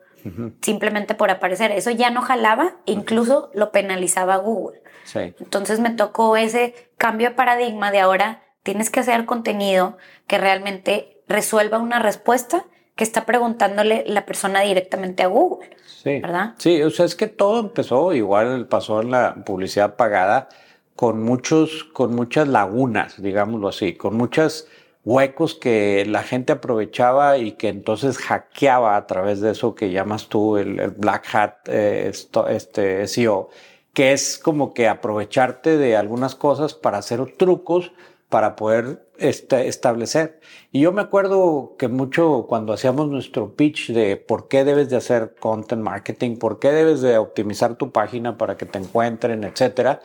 simplemente 0.61 1.15
por 1.15 1.31
aparecer. 1.31 1.71
Eso 1.71 1.91
ya 1.91 2.11
no 2.11 2.21
jalaba, 2.21 2.75
incluso 2.85 3.49
lo 3.53 3.71
penalizaba 3.71 4.35
Google. 4.35 4.83
Sí. 5.05 5.33
Entonces 5.39 5.79
me 5.79 5.91
tocó 5.91 6.35
ese 6.35 6.91
cambio 6.97 7.29
de 7.29 7.35
paradigma 7.35 7.89
de 7.89 8.01
ahora 8.01 8.43
tienes 8.63 8.89
que 8.89 8.99
hacer 8.99 9.25
contenido 9.25 9.97
que 10.27 10.37
realmente 10.37 11.21
resuelva 11.29 11.79
una 11.79 11.99
respuesta 11.99 12.65
que 12.95 13.05
está 13.05 13.25
preguntándole 13.25 14.03
la 14.07 14.25
persona 14.25 14.59
directamente 14.59 15.23
a 15.23 15.27
Google. 15.27 15.69
Sí. 15.87 16.19
¿Verdad? 16.19 16.53
Sí, 16.57 16.83
o 16.83 16.89
sea, 16.89 17.05
es 17.05 17.15
que 17.15 17.27
todo 17.27 17.61
empezó, 17.61 18.11
igual 18.13 18.67
pasó 18.67 19.01
en 19.01 19.11
la 19.11 19.35
publicidad 19.45 19.95
pagada, 19.95 20.49
con 20.97 21.23
muchos, 21.23 21.85
con 21.85 22.13
muchas 22.13 22.49
lagunas, 22.49 23.21
digámoslo 23.21 23.69
así, 23.69 23.95
con 23.95 24.17
muchos 24.17 24.67
huecos 25.05 25.55
que 25.55 26.05
la 26.07 26.23
gente 26.23 26.53
aprovechaba 26.53 27.37
y 27.37 27.53
que 27.53 27.69
entonces 27.69 28.17
hackeaba 28.17 28.95
a 28.95 29.07
través 29.07 29.41
de 29.41 29.51
eso 29.51 29.75
que 29.75 29.91
llamas 29.91 30.27
tú 30.27 30.57
el, 30.57 30.75
Black 30.97 31.33
Hat 31.33 31.53
eh, 31.67 32.07
esto- 32.09 32.47
este 32.47 33.07
SEO, 33.07 33.49
que 33.93 34.11
es 34.13 34.37
como 34.37 34.73
que 34.73 34.87
aprovecharte 34.87 35.77
de 35.77 35.95
algunas 35.95 36.35
cosas 36.35 36.73
para 36.73 36.97
hacer 36.99 37.25
trucos 37.37 37.91
para 38.29 38.55
poder 38.55 39.07
este, 39.17 39.67
establecer. 39.67 40.39
Y 40.71 40.81
yo 40.81 40.91
me 40.91 41.01
acuerdo 41.01 41.75
que 41.79 41.87
mucho 41.87 42.45
cuando 42.47 42.73
hacíamos 42.73 43.07
nuestro 43.09 43.55
pitch 43.55 43.89
de 43.91 44.17
por 44.17 44.47
qué 44.47 44.63
debes 44.63 44.89
de 44.91 44.97
hacer 44.97 45.33
content 45.39 45.81
marketing, 45.81 46.37
por 46.37 46.59
qué 46.59 46.71
debes 46.71 47.01
de 47.01 47.17
optimizar 47.17 47.75
tu 47.75 47.91
página 47.91 48.37
para 48.37 48.55
que 48.55 48.67
te 48.67 48.77
encuentren, 48.77 49.43
etcétera, 49.43 50.01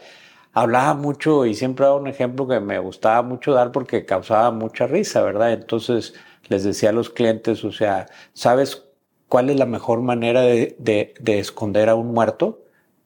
hablaba 0.54 0.94
mucho 0.94 1.46
y 1.46 1.54
siempre 1.54 1.84
daba 1.86 1.96
un 1.98 2.06
ejemplo 2.08 2.46
que 2.48 2.60
me 2.60 2.78
gustaba 2.78 3.22
mucho 3.22 3.52
dar 3.52 3.72
porque 3.72 4.04
causaba 4.06 4.50
mucha 4.50 4.86
risa, 4.86 5.22
¿verdad? 5.22 5.52
Entonces 5.52 6.14
les 6.48 6.64
decía 6.64 6.90
a 6.90 6.92
los 6.92 7.10
clientes, 7.10 7.64
o 7.64 7.72
sea, 7.72 8.06
¿sabes 8.32 8.84
cuál 9.28 9.50
es 9.50 9.58
la 9.58 9.66
mejor 9.66 10.00
manera 10.02 10.42
de, 10.42 10.76
de- 10.78 11.14
de 11.20 11.38
esconder 11.38 11.88
a 11.88 11.94
un 11.96 12.12
muerto, 12.12 12.62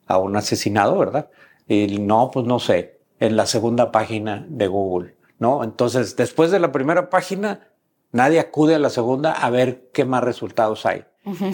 a 0.07 0.17
un 0.17 0.35
asesinado, 0.35 0.97
verdad? 0.97 1.29
Y 1.67 1.99
no, 1.99 2.31
pues 2.31 2.45
no 2.45 2.59
sé, 2.59 2.99
en 3.19 3.35
la 3.37 3.45
segunda 3.45 3.91
página 3.91 4.45
de 4.49 4.67
Google, 4.67 5.15
¿no? 5.39 5.63
Entonces, 5.63 6.15
después 6.15 6.51
de 6.51 6.59
la 6.59 6.71
primera 6.71 7.09
página, 7.09 7.67
nadie 8.11 8.39
acude 8.39 8.75
a 8.75 8.79
la 8.79 8.89
segunda 8.89 9.31
a 9.33 9.49
ver 9.49 9.89
qué 9.93 10.05
más 10.05 10.23
resultados 10.23 10.85
hay. 10.85 11.03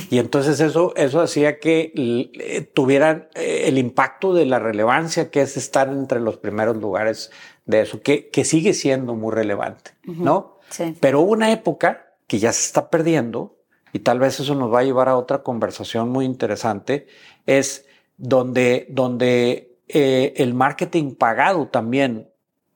Y 0.09 0.19
entonces 0.19 0.59
eso, 0.59 0.93
eso 0.95 1.21
hacía 1.21 1.59
que 1.59 1.91
eh, 1.95 2.61
tuvieran 2.73 3.27
eh, 3.35 3.63
el 3.65 3.77
impacto 3.77 4.33
de 4.33 4.45
la 4.45 4.59
relevancia 4.59 5.29
que 5.29 5.41
es 5.41 5.57
estar 5.57 5.89
entre 5.89 6.19
los 6.19 6.37
primeros 6.37 6.77
lugares 6.77 7.31
de 7.65 7.81
eso, 7.81 8.01
que, 8.01 8.29
que 8.29 8.45
sigue 8.45 8.73
siendo 8.73 9.15
muy 9.15 9.33
relevante, 9.33 9.91
¿no? 10.03 10.59
Sí. 10.69 10.95
Pero 10.99 11.21
hubo 11.21 11.31
una 11.31 11.51
época 11.51 12.15
que 12.27 12.39
ya 12.39 12.51
se 12.53 12.65
está 12.67 12.89
perdiendo 12.89 13.57
y 13.91 13.99
tal 13.99 14.19
vez 14.19 14.39
eso 14.39 14.55
nos 14.55 14.73
va 14.73 14.79
a 14.79 14.83
llevar 14.83 15.09
a 15.09 15.17
otra 15.17 15.41
conversación 15.41 16.09
muy 16.09 16.25
interesante, 16.25 17.07
es 17.45 17.85
donde, 18.17 18.87
donde 18.89 19.77
eh, 19.87 20.33
el 20.37 20.53
marketing 20.53 21.15
pagado 21.15 21.67
también 21.67 22.29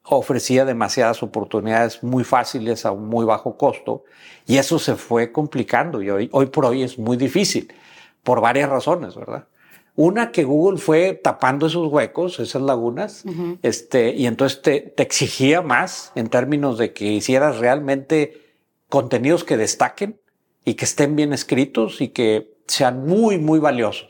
ofrecía 0.04 0.66
demasiadas 0.66 1.22
oportunidades 1.22 2.04
muy 2.04 2.24
fáciles 2.24 2.86
a 2.86 2.92
un 2.92 3.08
muy 3.08 3.26
bajo 3.26 3.58
costo 3.58 4.04
y 4.46 4.58
eso 4.58 4.80
se 4.80 4.96
fue 4.96 5.32
complicando 5.32 6.02
y 6.02 6.10
hoy, 6.10 6.30
hoy 6.32 6.48
por 6.48 6.66
hoy 6.66 6.84
es 6.84 6.98
muy 6.98 7.18
difícil 7.18 7.72
por 8.24 8.42
varias 8.42 8.70
razones, 8.70 9.16
¿verdad? 9.16 9.48
Una 9.96 10.32
que 10.32 10.46
Google 10.46 10.78
fue 10.78 11.14
tapando 11.14 11.68
esos 11.68 11.92
huecos, 11.92 12.40
esas 12.40 12.62
lagunas, 12.62 13.26
este, 13.64 14.16
y 14.16 14.28
entonces 14.28 14.62
te, 14.62 14.80
te 14.80 15.04
exigía 15.04 15.62
más 15.62 16.14
en 16.16 16.30
términos 16.30 16.78
de 16.78 16.94
que 16.94 17.06
hicieras 17.06 17.58
realmente 17.58 18.50
contenidos 18.88 19.44
que 19.44 19.58
destaquen 19.58 20.18
y 20.64 20.76
que 20.76 20.86
estén 20.86 21.18
bien 21.18 21.34
escritos 21.34 22.00
y 22.00 22.10
que 22.10 22.54
sean 22.68 23.06
muy, 23.06 23.38
muy 23.40 23.60
valiosos. 23.60 24.10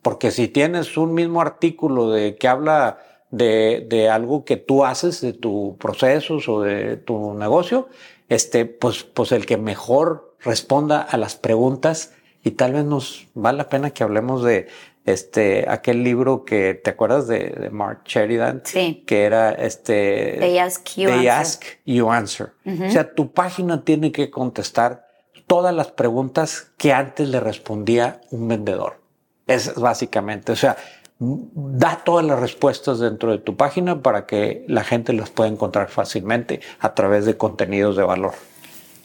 Porque 0.00 0.30
si 0.30 0.48
tienes 0.48 0.96
un 0.96 1.12
mismo 1.12 1.42
artículo 1.42 2.10
de 2.10 2.36
que 2.36 2.48
habla 2.48 2.98
de, 3.30 3.86
de 3.88 4.08
algo 4.08 4.44
que 4.44 4.56
tú 4.56 4.84
haces, 4.84 5.20
de 5.20 5.32
tus 5.32 5.76
procesos 5.76 6.48
o 6.48 6.62
de 6.62 6.96
tu 6.96 7.34
negocio, 7.34 7.88
este, 8.28 8.64
pues, 8.66 9.04
pues 9.04 9.32
el 9.32 9.46
que 9.46 9.56
mejor 9.56 10.34
responda 10.40 11.00
a 11.00 11.16
las 11.16 11.36
preguntas 11.36 12.12
y 12.42 12.52
tal 12.52 12.72
vez 12.72 12.84
nos 12.84 13.26
vale 13.34 13.58
la 13.58 13.68
pena 13.68 13.90
que 13.90 14.02
hablemos 14.02 14.42
de 14.42 14.68
este 15.06 15.64
aquel 15.68 16.04
libro 16.04 16.44
que 16.44 16.74
te 16.74 16.90
acuerdas 16.90 17.26
de, 17.26 17.50
de 17.50 17.70
Mark 17.70 18.02
Sheridan, 18.04 18.62
Sí. 18.64 19.02
que 19.06 19.24
era 19.24 19.50
este 19.50 20.36
They 20.38 20.58
ask 20.58 20.86
you 20.96 21.08
They 21.08 21.28
answer. 21.28 21.30
ask 21.30 21.62
you 21.86 22.10
answer. 22.10 22.52
O 22.66 22.90
sea, 22.90 23.14
tu 23.14 23.32
página 23.32 23.84
tiene 23.84 24.12
que 24.12 24.30
contestar 24.30 25.06
todas 25.46 25.74
las 25.74 25.90
preguntas 25.90 26.70
que 26.76 26.92
antes 26.92 27.28
le 27.28 27.40
respondía 27.40 28.20
un 28.30 28.46
vendedor. 28.48 29.00
Es 29.46 29.74
básicamente, 29.74 30.52
o 30.52 30.56
sea, 30.56 30.76
da 31.20 32.02
todas 32.02 32.24
las 32.24 32.40
respuestas 32.40 32.98
dentro 32.98 33.30
de 33.30 33.38
tu 33.38 33.56
página 33.56 34.02
para 34.02 34.26
que 34.26 34.64
la 34.68 34.84
gente 34.84 35.12
las 35.12 35.28
pueda 35.30 35.50
encontrar 35.50 35.88
fácilmente 35.88 36.60
a 36.78 36.94
través 36.94 37.26
de 37.26 37.36
contenidos 37.36 37.96
de 37.96 38.02
valor. 38.02 38.32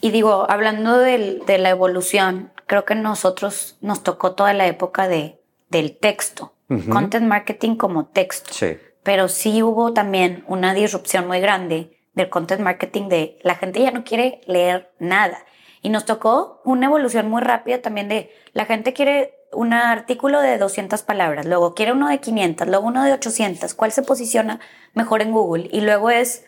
Y 0.00 0.10
digo, 0.10 0.46
hablando 0.50 0.98
de 0.98 1.58
la 1.58 1.70
evolución, 1.70 2.50
creo 2.66 2.84
que 2.84 2.94
nosotros 2.94 3.76
nos 3.80 4.02
tocó 4.02 4.32
toda 4.32 4.52
la 4.52 4.66
época 4.66 5.08
de, 5.08 5.40
del 5.68 5.96
texto, 5.96 6.52
content 6.90 7.26
marketing 7.26 7.76
como 7.76 8.06
texto. 8.06 8.52
Sí. 8.52 8.78
Pero 9.02 9.28
sí 9.28 9.62
hubo 9.62 9.92
también 9.92 10.44
una 10.48 10.74
disrupción 10.74 11.26
muy 11.26 11.40
grande 11.40 11.96
del 12.14 12.28
content 12.28 12.62
marketing 12.62 13.08
de 13.08 13.38
la 13.42 13.54
gente 13.54 13.80
ya 13.80 13.90
no 13.90 14.04
quiere 14.04 14.40
leer 14.46 14.90
nada. 14.98 15.38
Y 15.82 15.90
nos 15.90 16.04
tocó 16.06 16.60
una 16.64 16.86
evolución 16.86 17.28
muy 17.28 17.42
rápida 17.42 17.80
también 17.80 18.08
de 18.08 18.32
la 18.52 18.64
gente 18.64 18.92
quiere 18.92 19.35
un 19.52 19.72
artículo 19.72 20.40
de 20.40 20.58
200 20.58 21.02
palabras, 21.02 21.46
luego 21.46 21.74
quiere 21.74 21.92
uno 21.92 22.08
de 22.08 22.18
500, 22.20 22.68
luego 22.68 22.86
uno 22.86 23.04
de 23.04 23.12
800. 23.12 23.74
¿Cuál 23.74 23.92
se 23.92 24.02
posiciona 24.02 24.60
mejor 24.94 25.22
en 25.22 25.32
Google? 25.32 25.68
Y 25.72 25.80
luego 25.80 26.10
es, 26.10 26.44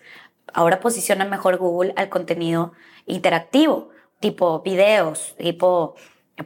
ahora 0.53 0.81
posiciona 0.81 1.25
mejor 1.25 1.57
Google 1.59 1.95
al 1.97 2.09
contenido 2.09 2.73
interactivo, 3.07 3.91
tipo 4.21 4.61
videos, 4.61 5.35
tipo 5.39 5.95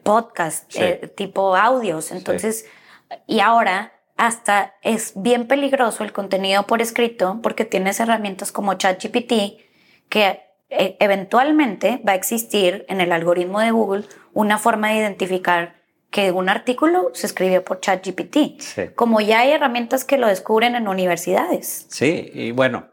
podcast, 0.03 0.71
Sí. 0.73 0.83
eh, 0.83 1.13
tipo 1.17 1.57
audios. 1.57 2.13
Entonces, 2.13 2.67
y 3.27 3.41
ahora 3.41 3.93
hasta 4.17 4.75
es 4.83 5.15
bien 5.17 5.49
peligroso 5.49 6.05
el 6.05 6.13
contenido 6.13 6.67
por 6.67 6.81
escrito 6.81 7.41
porque 7.43 7.65
tienes 7.65 7.99
herramientas 7.99 8.53
como 8.53 8.75
ChatGPT 8.75 9.33
que 10.09 10.43
eh, 10.71 10.97
eventualmente 11.01 12.01
va 12.07 12.13
a 12.13 12.15
existir 12.15 12.87
en 12.89 13.01
el 13.01 13.13
algoritmo 13.13 13.61
de 13.61 13.71
Google 13.73 14.05
una 14.33 14.59
forma 14.59 14.89
de 14.91 14.97
identificar 14.99 15.82
que 16.13 16.31
un 16.31 16.49
artículo 16.51 17.11
se 17.15 17.27
escribió 17.27 17.65
por 17.65 17.81
ChatGPT. 17.81 18.61
Sí. 18.61 18.83
Como 18.95 19.21
ya 19.21 19.41
hay 19.41 19.51
herramientas 19.51 20.05
que 20.05 20.19
lo 20.19 20.29
descubren 20.29 20.77
en 20.77 20.87
universidades. 20.87 21.87
Sí, 21.89 22.31
y 22.35 22.53
bueno, 22.53 22.91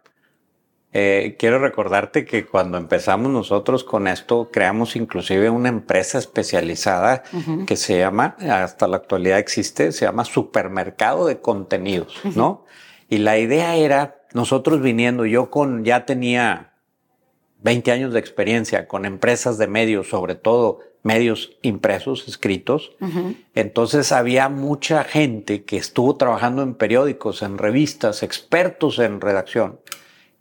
eh, 0.93 1.35
quiero 1.37 1.59
recordarte 1.59 2.25
que 2.25 2.45
cuando 2.45 2.77
empezamos 2.77 3.29
nosotros 3.29 3.83
con 3.83 4.07
esto, 4.07 4.49
creamos 4.51 4.95
inclusive 4.95 5.49
una 5.49 5.67
empresa 5.69 6.17
especializada 6.17 7.23
que 7.67 7.75
se 7.75 7.99
llama, 7.99 8.37
hasta 8.39 8.87
la 8.87 8.97
actualidad 8.97 9.37
existe, 9.37 9.91
se 9.91 10.05
llama 10.05 10.23
Supermercado 10.23 11.27
de 11.27 11.41
Contenidos, 11.41 12.15
¿no? 12.35 12.65
Y 13.09 13.17
la 13.17 13.37
idea 13.37 13.75
era, 13.75 14.21
nosotros 14.33 14.81
viniendo, 14.81 15.25
yo 15.25 15.51
con, 15.51 15.83
ya 15.83 16.05
tenía 16.05 16.73
20 17.61 17.91
años 17.91 18.13
de 18.13 18.19
experiencia 18.19 18.87
con 18.87 19.05
empresas 19.05 19.57
de 19.57 19.67
medios, 19.67 20.09
sobre 20.09 20.35
todo 20.35 20.79
medios 21.03 21.57
impresos, 21.61 22.27
escritos. 22.27 22.91
Entonces 23.55 24.11
había 24.11 24.49
mucha 24.49 25.03
gente 25.03 25.63
que 25.63 25.77
estuvo 25.77 26.15
trabajando 26.15 26.61
en 26.61 26.75
periódicos, 26.75 27.41
en 27.41 27.57
revistas, 27.57 28.23
expertos 28.23 28.99
en 28.99 29.21
redacción, 29.21 29.79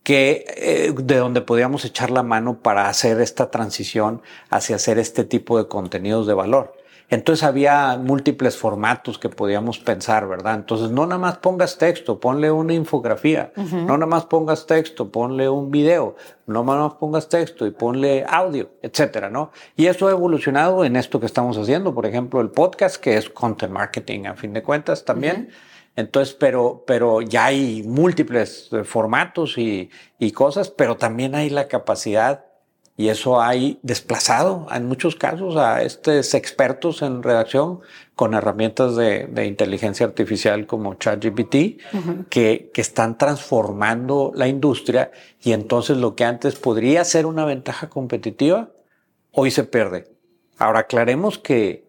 que 0.02 0.44
eh, 0.56 0.92
de 0.96 1.16
donde 1.16 1.40
podíamos 1.42 1.84
echar 1.84 2.10
la 2.10 2.22
mano 2.22 2.60
para 2.60 2.88
hacer 2.88 3.20
esta 3.20 3.50
transición 3.50 4.22
hacia 4.50 4.76
hacer 4.76 4.98
este 4.98 5.24
tipo 5.24 5.58
de 5.58 5.68
contenidos 5.68 6.26
de 6.26 6.34
valor. 6.34 6.74
Entonces 7.10 7.42
había 7.42 7.96
múltiples 7.96 8.58
formatos 8.58 9.18
que 9.18 9.30
podíamos 9.30 9.78
pensar, 9.78 10.28
¿verdad? 10.28 10.56
Entonces 10.56 10.90
no 10.90 11.06
nada 11.06 11.18
más 11.18 11.38
pongas 11.38 11.78
texto, 11.78 12.20
ponle 12.20 12.50
una 12.50 12.74
infografía, 12.74 13.50
no 13.56 13.96
nada 13.96 14.06
más 14.06 14.26
pongas 14.26 14.66
texto, 14.66 15.10
ponle 15.10 15.48
un 15.48 15.70
video, 15.70 16.16
no 16.46 16.64
nada 16.64 16.88
más 16.88 16.94
pongas 16.94 17.28
texto 17.30 17.66
y 17.66 17.70
ponle 17.70 18.26
audio, 18.28 18.70
etcétera, 18.82 19.30
¿no? 19.30 19.52
Y 19.74 19.86
eso 19.86 20.06
ha 20.08 20.10
evolucionado 20.10 20.84
en 20.84 20.96
esto 20.96 21.18
que 21.18 21.26
estamos 21.26 21.56
haciendo, 21.56 21.94
por 21.94 22.04
ejemplo, 22.04 22.42
el 22.42 22.50
podcast, 22.50 22.96
que 22.96 23.16
es 23.16 23.30
content 23.30 23.72
marketing 23.72 24.26
a 24.26 24.34
fin 24.34 24.52
de 24.52 24.62
cuentas 24.62 25.06
también. 25.06 25.48
Entonces, 25.96 26.34
pero, 26.34 26.84
pero 26.86 27.22
ya 27.22 27.46
hay 27.46 27.82
múltiples 27.84 28.68
eh, 28.72 28.84
formatos 28.84 29.56
y, 29.56 29.90
y 30.18 30.30
cosas, 30.32 30.68
pero 30.68 30.96
también 30.96 31.34
hay 31.34 31.50
la 31.50 31.68
capacidad 31.68 32.47
y 32.98 33.10
eso 33.10 33.40
hay 33.40 33.78
desplazado 33.82 34.66
en 34.74 34.86
muchos 34.86 35.14
casos 35.14 35.56
a 35.56 35.82
estos 35.84 36.34
expertos 36.34 37.00
en 37.00 37.22
redacción 37.22 37.78
con 38.16 38.34
herramientas 38.34 38.96
de, 38.96 39.28
de 39.28 39.46
inteligencia 39.46 40.04
artificial 40.04 40.66
como 40.66 40.94
ChatGPT 40.94 41.80
que, 42.28 42.70
que 42.74 42.80
están 42.80 43.16
transformando 43.16 44.32
la 44.34 44.48
industria 44.48 45.12
y 45.40 45.52
entonces 45.52 45.96
lo 45.96 46.16
que 46.16 46.24
antes 46.24 46.56
podría 46.56 47.04
ser 47.04 47.26
una 47.26 47.44
ventaja 47.44 47.88
competitiva, 47.88 48.70
hoy 49.30 49.52
se 49.52 49.62
pierde. 49.62 50.08
Ahora 50.58 50.80
aclaremos 50.80 51.38
que 51.38 51.86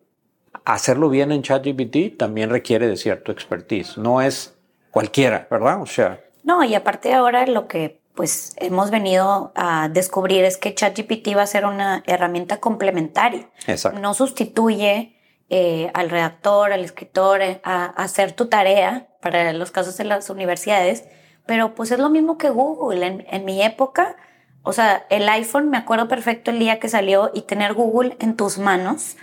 hacerlo 0.63 1.09
bien 1.09 1.31
en 1.31 1.41
ChatGPT 1.41 2.19
también 2.19 2.51
requiere 2.51 2.87
de 2.87 2.97
cierto 2.97 3.31
expertise. 3.31 3.97
No 3.97 4.21
es 4.21 4.55
cualquiera, 4.91 5.47
¿verdad? 5.49 5.81
O 5.81 5.87
sea. 5.87 6.23
No, 6.43 6.63
y 6.63 6.75
aparte 6.75 7.13
ahora 7.13 7.47
lo 7.47 7.67
que 7.67 7.98
pues 8.19 8.53
hemos 8.57 8.91
venido 8.91 9.53
a 9.55 9.87
descubrir 9.87 10.43
es 10.43 10.57
que 10.57 10.75
ChatGPT 10.75 11.37
va 11.37 11.43
a 11.43 11.47
ser 11.47 11.63
una 11.63 12.03
herramienta 12.05 12.57
complementaria. 12.57 13.49
Exacto. 13.65 13.97
No 13.97 14.13
sustituye 14.13 15.15
eh, 15.49 15.89
al 15.93 16.09
redactor, 16.09 16.73
al 16.73 16.83
escritor, 16.83 17.41
eh, 17.41 17.61
a, 17.63 17.85
hacer 17.85 18.33
tu 18.33 18.47
tarea 18.49 19.07
para 19.21 19.53
los 19.53 19.71
casos 19.71 19.95
de 19.95 20.03
las 20.03 20.29
universidades, 20.29 21.05
pero 21.45 21.75
pues 21.75 21.91
es 21.91 21.99
lo 21.99 22.09
mismo 22.09 22.37
que 22.37 22.49
Google. 22.49 23.25
En, 23.25 23.45
mi 23.45 23.63
época, 23.63 24.17
o 24.63 24.73
sea, 24.73 25.05
el 25.09 25.29
iPhone, 25.29 25.69
me 25.69 25.77
acuerdo 25.77 26.09
perfecto 26.09 26.51
el 26.51 26.59
día 26.59 26.77
que 26.77 26.89
salió 26.89 27.31
y 27.33 27.43
tener 27.43 27.73
Google 27.73 28.17
en 28.19 28.35
tus 28.35 28.57
manos, 28.57 29.15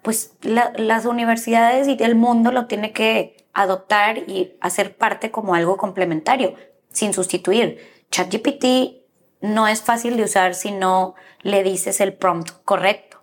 pues 0.00 0.32
las 0.40 1.04
universidades 1.04 1.88
y 1.88 2.02
el 2.02 2.14
mundo 2.14 2.52
lo 2.52 2.68
tiene 2.68 2.90
que 2.92 3.36
adoptar 3.52 4.16
y 4.16 4.56
hacer 4.62 4.96
parte 4.96 5.30
como 5.30 5.54
algo 5.54 5.76
complementario, 5.76 6.54
sin 6.90 7.12
sustituir. 7.12 7.92
ChatGPT 8.10 9.04
no 9.40 9.68
es 9.68 9.82
fácil 9.82 10.16
de 10.16 10.24
usar 10.24 10.54
si 10.54 10.72
no 10.72 11.14
le 11.42 11.62
dices 11.62 12.00
el 12.00 12.14
prompt 12.14 12.50
correcto. 12.64 13.18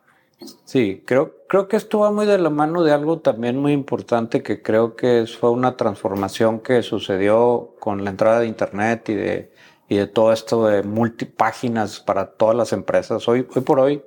Sí, 0.66 1.04
creo, 1.06 1.36
creo 1.48 1.68
que 1.68 1.78
esto 1.78 2.00
va 2.00 2.12
muy 2.12 2.26
de 2.26 2.38
la 2.38 2.50
mano 2.50 2.84
de 2.84 2.92
algo 2.92 3.20
también 3.20 3.58
muy 3.58 3.74
importante 3.74 4.42
que 4.42 4.62
creo 4.62 4.96
que 4.96 5.26
fue 5.28 5.52
una 5.52 5.78
transformación 5.78 6.60
que 6.60 6.82
sucedió 6.82 7.76
con 7.80 8.04
la 8.04 8.10
entrada 8.10 8.40
de 8.40 8.48
Internet 8.48 9.10
y 9.10 9.16
de, 9.16 9.52
y 9.88 9.98
de 9.98 10.08
todo 10.08 10.34
esto 10.34 10.66
de 10.66 10.84
multipáginas 10.84 12.00
para 12.00 12.32
todas 12.32 12.56
las 12.56 12.74
empresas. 12.74 13.28
Hoy, 13.28 13.48
hoy 13.56 13.62
por 13.62 13.80
hoy, 13.80 14.04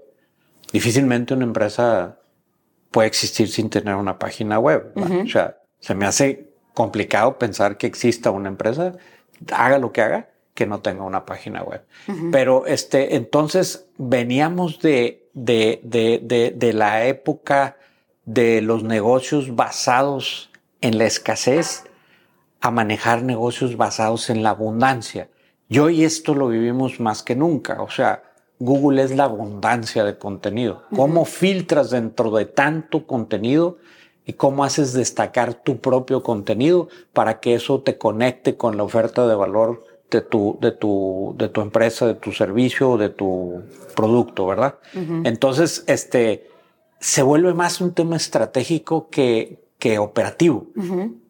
difícilmente 0.73 1.35
una 1.35 1.45
empresa 1.45 2.19
puede 2.91 3.09
existir 3.09 3.49
sin 3.49 3.71
tener 3.71 3.95
una 3.95 4.19
página 4.19 4.59
web. 4.59 4.93
O 4.97 5.29
sea, 5.29 5.59
se 5.81 5.95
me 5.95 6.07
hace 6.07 6.53
complicado 6.75 7.39
pensar 7.39 7.77
que 7.77 7.87
exista 7.87 8.31
una 8.31 8.49
empresa, 8.49 8.95
haga 9.53 9.79
lo 9.79 9.93
que 9.93 10.01
haga, 10.01 10.29
que 10.55 10.67
no 10.67 10.81
tenga 10.81 11.03
una 11.03 11.27
página 11.27 11.63
web. 11.63 11.83
Pero 12.31 12.67
este, 12.67 13.17
entonces 13.17 13.87
veníamos 13.99 14.81
de, 14.81 15.29
de, 15.35 15.81
de, 15.83 16.55
de, 16.57 16.73
la 16.73 17.07
época 17.07 17.77
de 18.25 18.63
los 18.63 18.85
negocios 18.85 19.57
basados 19.57 20.51
en 20.81 20.99
la 20.99 21.07
escasez 21.07 21.85
a 22.61 22.71
manejar 22.71 23.23
negocios 23.23 23.77
basados 23.77 24.31
en 24.31 24.43
la 24.43 24.51
abundancia. 24.51 25.29
Y 25.69 25.81
hoy 25.81 26.05
esto 26.05 26.35
lo 26.35 26.49
vivimos 26.49 27.01
más 27.01 27.23
que 27.23 27.35
nunca. 27.35 27.83
O 27.83 27.91
sea, 27.91 28.23
Google 28.61 29.03
es 29.03 29.15
la 29.17 29.25
abundancia 29.25 30.05
de 30.05 30.17
contenido. 30.17 30.85
¿Cómo 30.95 31.25
filtras 31.25 31.91
dentro 31.91 32.31
de 32.31 32.45
tanto 32.45 33.07
contenido 33.07 33.79
y 34.25 34.35
cómo 34.35 34.65
haces 34.65 34.93
destacar 34.93 35.55
tu 35.55 35.79
propio 35.79 36.23
contenido 36.23 36.89
para 37.13 37.41
que 37.41 37.55
eso 37.55 37.83
te 37.83 37.99
conecte 37.99 38.57
con 38.57 38.77
la 38.77 38.85
oferta 38.85 39.27
de 39.27 39.35
valor 39.35 39.85
de 40.11 40.21
tu, 40.21 40.59
de 40.61 40.73
tu, 40.73 41.35
de 41.39 41.49
tu 41.49 41.61
empresa, 41.61 42.07
de 42.07 42.15
tu 42.15 42.33
servicio, 42.33 42.97
de 42.97 43.09
tu 43.09 43.63
producto, 43.97 44.47
¿verdad? 44.47 44.77
Entonces, 45.25 45.85
este, 45.87 46.49
se 47.01 47.23
vuelve 47.23 47.55
más 47.55 47.81
un 47.81 47.93
tema 47.93 48.17
estratégico 48.17 49.09
que, 49.09 49.65
que 49.79 49.99
operativo. 49.99 50.67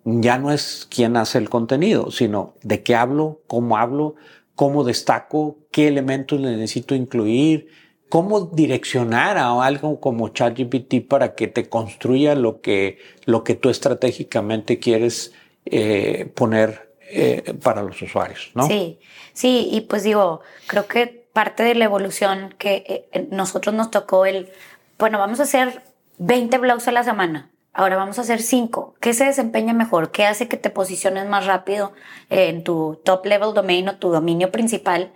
Ya 0.04 0.39
no 0.39 0.52
es 0.52 0.87
quién 0.91 1.17
hace 1.17 1.39
el 1.39 1.49
contenido, 1.49 2.10
sino 2.10 2.54
de 2.63 2.82
qué 2.82 2.95
hablo, 2.95 3.41
cómo 3.47 3.78
hablo, 3.78 4.17
cómo 4.54 4.84
destaco, 4.84 5.58
qué 5.71 5.89
elementos 5.89 6.41
necesito 6.41 6.95
incluir, 6.95 7.69
cómo 8.08 8.43
direccionar 8.43 9.39
a 9.39 9.60
algo 9.65 9.99
como 9.99 10.28
ChatGPT 10.28 11.06
para 11.08 11.34
que 11.34 11.49
te 11.49 11.69
construya 11.69 12.34
lo 12.34 12.60
que, 12.60 12.99
lo 13.25 13.43
que 13.43 13.54
tú 13.54 13.71
estratégicamente 13.71 14.78
quieres 14.78 15.32
eh, 15.65 16.30
poner 16.34 16.94
eh, 17.10 17.54
para 17.62 17.82
los 17.82 18.00
usuarios, 18.00 18.50
¿no? 18.54 18.67
Sí, 18.67 18.99
sí, 19.32 19.69
y 19.71 19.82
pues 19.82 20.02
digo, 20.02 20.40
creo 20.67 20.86
que 20.86 21.28
parte 21.32 21.62
de 21.62 21.75
la 21.75 21.84
evolución 21.84 22.54
que 22.58 23.08
eh, 23.12 23.28
nosotros 23.30 23.75
nos 23.75 23.90
tocó 23.90 24.26
el, 24.26 24.50
bueno, 24.99 25.19
vamos 25.19 25.40
a 25.40 25.45
hacer 25.45 25.82
20 26.19 26.58
blogs 26.58 26.88
a 26.88 26.93
la 26.93 27.02
semana, 27.02 27.50
ahora 27.73 27.97
vamos 27.97 28.19
a 28.19 28.23
hacer 28.23 28.40
5. 28.40 28.95
¿Qué 29.00 29.12
se 29.12 29.25
desempeña 29.25 29.75
mejor? 29.75 30.12
¿Qué 30.12 30.25
hace 30.25 30.49
que 30.49 30.56
te 30.56 30.71
posiciones 30.71 31.26
más 31.26 31.47
rápido 31.47 31.93
en 32.30 32.64
tu 32.64 33.00
top 33.04 33.26
level 33.26 33.52
domain 33.52 33.88
o 33.88 33.97
tu 33.97 34.10
dominio 34.10 34.50
principal? 34.50 35.12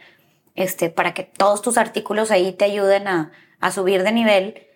Este, 0.54 0.90
para 0.90 1.14
que 1.14 1.22
todos 1.22 1.62
tus 1.62 1.78
artículos 1.78 2.32
ahí 2.32 2.52
te 2.52 2.64
ayuden 2.64 3.06
a, 3.06 3.30
a 3.60 3.70
subir 3.70 4.02
de 4.02 4.12
nivel. 4.12 4.66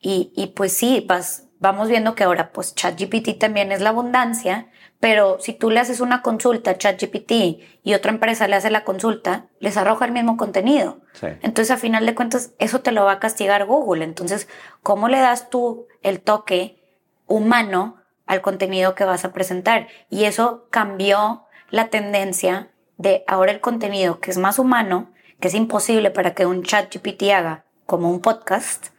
Y, 0.00 0.32
y 0.36 0.48
pues 0.48 0.72
sí, 0.72 1.04
vas, 1.06 1.48
vamos 1.58 1.88
viendo 1.88 2.14
que 2.14 2.24
ahora 2.24 2.52
pues 2.52 2.74
ChatGPT 2.74 3.38
también 3.38 3.72
es 3.72 3.80
la 3.80 3.90
abundancia 3.90 4.68
pero 5.02 5.38
si 5.40 5.52
tú 5.52 5.72
le 5.72 5.80
haces 5.80 5.98
una 5.98 6.22
consulta 6.22 6.70
a 6.70 6.78
ChatGPT 6.78 7.32
y 7.82 7.94
otra 7.94 8.12
empresa 8.12 8.46
le 8.46 8.54
hace 8.54 8.70
la 8.70 8.84
consulta, 8.84 9.46
les 9.58 9.76
arroja 9.76 10.04
el 10.04 10.12
mismo 10.12 10.36
contenido. 10.36 11.00
Entonces, 11.42 11.72
a 11.72 11.76
final 11.76 12.06
de 12.06 12.14
cuentas, 12.14 12.52
eso 12.60 12.82
te 12.82 12.92
lo 12.92 13.04
va 13.04 13.14
a 13.14 13.18
castigar 13.18 13.66
Google. 13.66 14.04
Entonces, 14.04 14.46
¿cómo 14.84 15.08
le 15.08 15.18
das 15.18 15.50
tú 15.50 15.88
el 16.02 16.20
toque 16.20 16.80
humano 17.26 17.96
al 18.26 18.42
contenido 18.42 18.94
que 18.94 19.02
vas 19.02 19.24
a 19.24 19.32
presentar? 19.32 19.88
Y 20.08 20.22
eso 20.22 20.68
cambió 20.70 21.46
la 21.70 21.88
tendencia 21.88 22.70
de 22.96 23.24
ahora 23.26 23.50
el 23.50 23.60
contenido 23.60 24.20
que 24.20 24.30
es 24.30 24.38
más 24.38 24.60
humano, 24.60 25.10
que 25.40 25.48
es 25.48 25.54
imposible 25.54 26.12
para 26.12 26.34
que 26.34 26.46
un 26.46 26.62
ChatGPT 26.62 27.24
haga 27.34 27.64
como 27.86 28.08
un 28.08 28.20
podcast, 28.20 28.90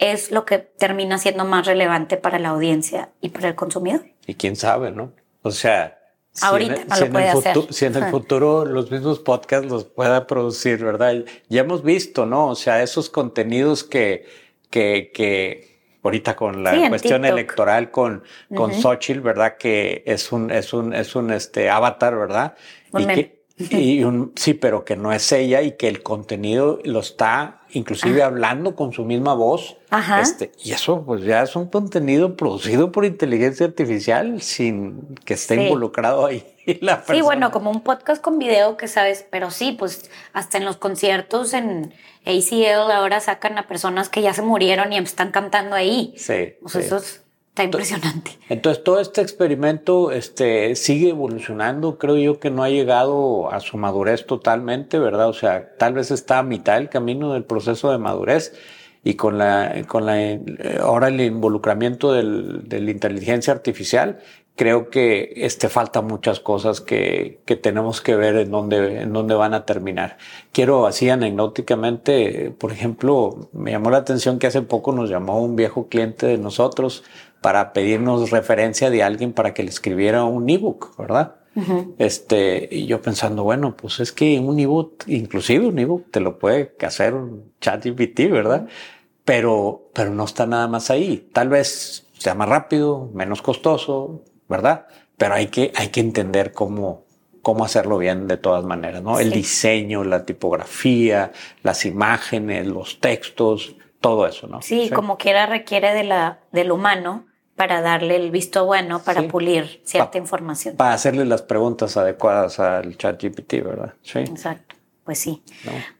es 0.00 0.32
lo 0.32 0.44
que 0.44 0.58
termina 0.58 1.16
siendo 1.16 1.44
más 1.44 1.64
relevante 1.64 2.16
para 2.16 2.40
la 2.40 2.48
audiencia 2.48 3.10
y 3.20 3.28
para 3.28 3.46
el 3.46 3.54
consumidor. 3.54 4.04
Y 4.26 4.34
quién 4.34 4.56
sabe, 4.56 4.90
¿no? 4.90 5.12
O 5.42 5.50
sea, 5.50 5.98
Ahorita 6.42 6.74
si 6.74 6.82
en, 6.82 6.88
no 6.88 7.00
lo 7.00 7.12
puede 7.12 7.28
hacer. 7.28 7.56
si 7.70 7.84
en 7.86 7.96
el 7.96 8.04
futuro 8.10 8.64
los 8.64 8.90
mismos 8.90 9.18
podcasts 9.18 9.68
los 9.68 9.84
pueda 9.84 10.26
producir, 10.26 10.84
¿verdad? 10.84 11.24
Ya 11.48 11.60
hemos 11.62 11.82
visto, 11.82 12.26
¿no? 12.26 12.48
O 12.48 12.54
sea, 12.54 12.82
esos 12.82 13.10
contenidos 13.10 13.84
que, 13.84 14.26
que, 14.70 15.10
que 15.12 15.78
ahorita 16.02 16.36
con 16.36 16.62
la 16.62 16.88
cuestión 16.88 17.24
electoral 17.24 17.90
con, 17.90 18.22
con 18.54 18.72
Xochitl, 18.72 19.20
¿verdad? 19.20 19.56
Que 19.58 20.02
es 20.06 20.32
un, 20.32 20.50
es 20.50 20.72
un, 20.72 20.94
es 20.94 21.16
un 21.16 21.32
este 21.32 21.70
avatar, 21.70 22.16
¿verdad? 22.16 22.54
y 22.96 23.06
que, 23.06 23.37
y 23.58 24.04
un, 24.04 24.32
sí, 24.36 24.54
pero 24.54 24.84
que 24.84 24.96
no 24.96 25.12
es 25.12 25.30
ella 25.32 25.62
y 25.62 25.72
que 25.72 25.88
el 25.88 26.02
contenido 26.02 26.78
lo 26.84 27.00
está 27.00 27.58
inclusive 27.70 28.22
hablando 28.22 28.74
con 28.74 28.92
su 28.92 29.04
misma 29.04 29.34
voz. 29.34 29.76
Este, 30.20 30.52
y 30.62 30.72
eso 30.72 31.04
pues 31.04 31.22
ya 31.24 31.42
es 31.42 31.56
un 31.56 31.66
contenido 31.66 32.36
producido 32.36 32.92
por 32.92 33.04
inteligencia 33.04 33.66
artificial 33.66 34.40
sin 34.42 35.14
que 35.24 35.34
esté 35.34 35.62
involucrado 35.62 36.26
ahí 36.26 36.46
la 36.80 36.98
persona. 36.98 37.18
Sí, 37.18 37.22
bueno, 37.22 37.50
como 37.50 37.70
un 37.70 37.82
podcast 37.82 38.22
con 38.22 38.38
video 38.38 38.76
que 38.76 38.88
sabes, 38.88 39.26
pero 39.30 39.50
sí, 39.50 39.72
pues 39.78 40.10
hasta 40.32 40.58
en 40.58 40.64
los 40.64 40.76
conciertos 40.76 41.52
en 41.52 41.92
ACL 42.24 42.90
ahora 42.92 43.20
sacan 43.20 43.58
a 43.58 43.66
personas 43.66 44.08
que 44.08 44.22
ya 44.22 44.34
se 44.34 44.42
murieron 44.42 44.92
y 44.92 44.98
están 44.98 45.30
cantando 45.30 45.74
ahí. 45.74 46.14
Sí. 46.16 46.54
Eso 46.64 46.96
es 46.96 47.22
Está 47.58 47.64
impresionante. 47.64 48.38
Entonces, 48.48 48.84
todo 48.84 49.00
este 49.00 49.20
experimento 49.20 50.12
este, 50.12 50.76
sigue 50.76 51.08
evolucionando. 51.08 51.98
Creo 51.98 52.16
yo 52.16 52.38
que 52.38 52.50
no 52.50 52.62
ha 52.62 52.70
llegado 52.70 53.52
a 53.52 53.58
su 53.58 53.76
madurez 53.76 54.26
totalmente, 54.26 55.00
¿verdad? 55.00 55.28
O 55.28 55.32
sea, 55.32 55.74
tal 55.76 55.94
vez 55.94 56.12
está 56.12 56.38
a 56.38 56.44
mitad 56.44 56.74
del 56.74 56.88
camino 56.88 57.32
del 57.32 57.42
proceso 57.42 57.90
de 57.90 57.98
madurez 57.98 58.54
y 59.02 59.14
con 59.14 59.38
la, 59.38 59.74
con 59.88 60.06
la, 60.06 60.38
ahora 60.80 61.08
el 61.08 61.20
involucramiento 61.20 62.12
del, 62.12 62.68
de 62.68 62.78
la 62.78 62.92
inteligencia 62.92 63.52
artificial, 63.52 64.20
creo 64.54 64.90
que 64.90 65.32
este, 65.36 65.68
falta 65.68 66.02
muchas 66.02 66.40
cosas 66.40 66.80
que, 66.80 67.40
que 67.44 67.56
tenemos 67.56 68.00
que 68.00 68.16
ver 68.16 68.36
en 68.36 68.50
dónde, 68.50 69.02
en 69.02 69.12
dónde 69.12 69.34
van 69.34 69.54
a 69.54 69.64
terminar. 69.64 70.18
Quiero 70.52 70.86
así 70.86 71.08
anecdóticamente, 71.10 72.52
por 72.58 72.72
ejemplo, 72.72 73.48
me 73.52 73.70
llamó 73.70 73.90
la 73.90 73.98
atención 73.98 74.38
que 74.38 74.48
hace 74.48 74.62
poco 74.62 74.92
nos 74.92 75.10
llamó 75.10 75.40
un 75.40 75.54
viejo 75.54 75.88
cliente 75.88 76.26
de 76.26 76.38
nosotros 76.38 77.04
para 77.40 77.72
pedirnos 77.72 78.30
referencia 78.30 78.90
de 78.90 79.02
alguien 79.02 79.32
para 79.32 79.54
que 79.54 79.62
le 79.62 79.70
escribiera 79.70 80.24
un 80.24 80.48
ebook, 80.48 80.96
¿verdad? 80.96 81.34
Este, 81.98 82.68
y 82.70 82.86
yo 82.86 83.02
pensando, 83.02 83.42
bueno, 83.42 83.76
pues 83.76 83.98
es 83.98 84.12
que 84.12 84.38
un 84.38 84.60
ebook, 84.60 85.02
inclusive 85.08 85.66
un 85.66 85.80
ebook, 85.80 86.08
te 86.12 86.20
lo 86.20 86.38
puede 86.38 86.72
hacer 86.82 87.14
un 87.14 87.52
chat 87.60 87.84
GPT, 87.84 88.30
¿verdad? 88.30 88.68
Pero, 89.24 89.90
pero 89.92 90.10
no 90.10 90.24
está 90.24 90.46
nada 90.46 90.68
más 90.68 90.88
ahí. 90.90 91.28
Tal 91.32 91.48
vez 91.48 92.06
sea 92.16 92.36
más 92.36 92.48
rápido, 92.48 93.10
menos 93.12 93.42
costoso, 93.42 94.22
¿verdad? 94.48 94.86
pero 95.18 95.34
hay 95.34 95.48
que, 95.48 95.72
hay 95.74 95.88
que 95.88 96.00
entender 96.00 96.52
cómo, 96.52 97.04
cómo 97.42 97.64
hacerlo 97.64 97.98
bien 97.98 98.28
de 98.28 98.38
todas 98.38 98.64
maneras, 98.64 99.02
¿no? 99.02 99.18
El 99.18 99.32
diseño, 99.32 100.04
la 100.04 100.24
tipografía, 100.24 101.32
las 101.62 101.84
imágenes, 101.84 102.66
los 102.66 103.00
textos, 103.00 103.74
todo 104.00 104.26
eso, 104.26 104.46
¿no? 104.46 104.62
Sí, 104.62 104.90
como 104.90 105.18
quiera 105.18 105.46
requiere 105.46 105.92
de 105.94 106.04
la, 106.04 106.40
del 106.52 106.70
humano 106.70 107.26
para 107.56 107.80
darle 107.80 108.14
el 108.16 108.30
visto 108.30 108.64
bueno, 108.66 109.00
para 109.00 109.22
pulir 109.22 109.82
cierta 109.84 110.16
información. 110.16 110.76
Para 110.76 110.94
hacerle 110.94 111.24
las 111.24 111.42
preguntas 111.42 111.96
adecuadas 111.96 112.60
al 112.60 112.96
chat 112.96 113.20
GPT, 113.20 113.64
¿verdad? 113.64 113.94
Sí. 114.02 114.20
Exacto. 114.20 114.76
Pues 115.04 115.18
sí. 115.18 115.42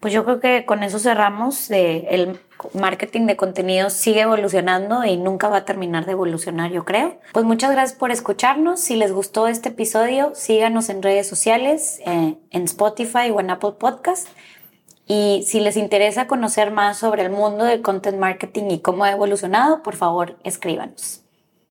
Pues 0.00 0.12
yo 0.12 0.24
creo 0.24 0.38
que 0.38 0.66
con 0.66 0.82
eso 0.82 0.98
cerramos. 0.98 1.68
De 1.68 2.06
el 2.10 2.38
marketing 2.74 3.26
de 3.26 3.36
contenidos 3.36 3.94
sigue 3.94 4.20
evolucionando 4.20 5.04
y 5.04 5.16
nunca 5.16 5.48
va 5.48 5.58
a 5.58 5.64
terminar 5.64 6.04
de 6.04 6.12
evolucionar, 6.12 6.70
yo 6.70 6.84
creo. 6.84 7.18
Pues 7.32 7.46
muchas 7.46 7.70
gracias 7.70 7.98
por 7.98 8.10
escucharnos. 8.10 8.80
Si 8.80 8.96
les 8.96 9.12
gustó 9.12 9.48
este 9.48 9.70
episodio, 9.70 10.32
síganos 10.34 10.90
en 10.90 11.02
redes 11.02 11.26
sociales, 11.26 12.00
eh, 12.06 12.36
en 12.50 12.62
Spotify 12.64 13.30
o 13.32 13.40
en 13.40 13.50
Apple 13.50 13.72
Podcast. 13.78 14.28
Y 15.08 15.42
si 15.46 15.60
les 15.60 15.78
interesa 15.78 16.26
conocer 16.26 16.70
más 16.70 16.98
sobre 16.98 17.22
el 17.22 17.30
mundo 17.30 17.64
del 17.64 17.80
content 17.80 18.18
marketing 18.18 18.70
y 18.70 18.80
cómo 18.80 19.04
ha 19.04 19.10
evolucionado, 19.10 19.82
por 19.82 19.96
favor, 19.96 20.36
escríbanos. 20.44 21.27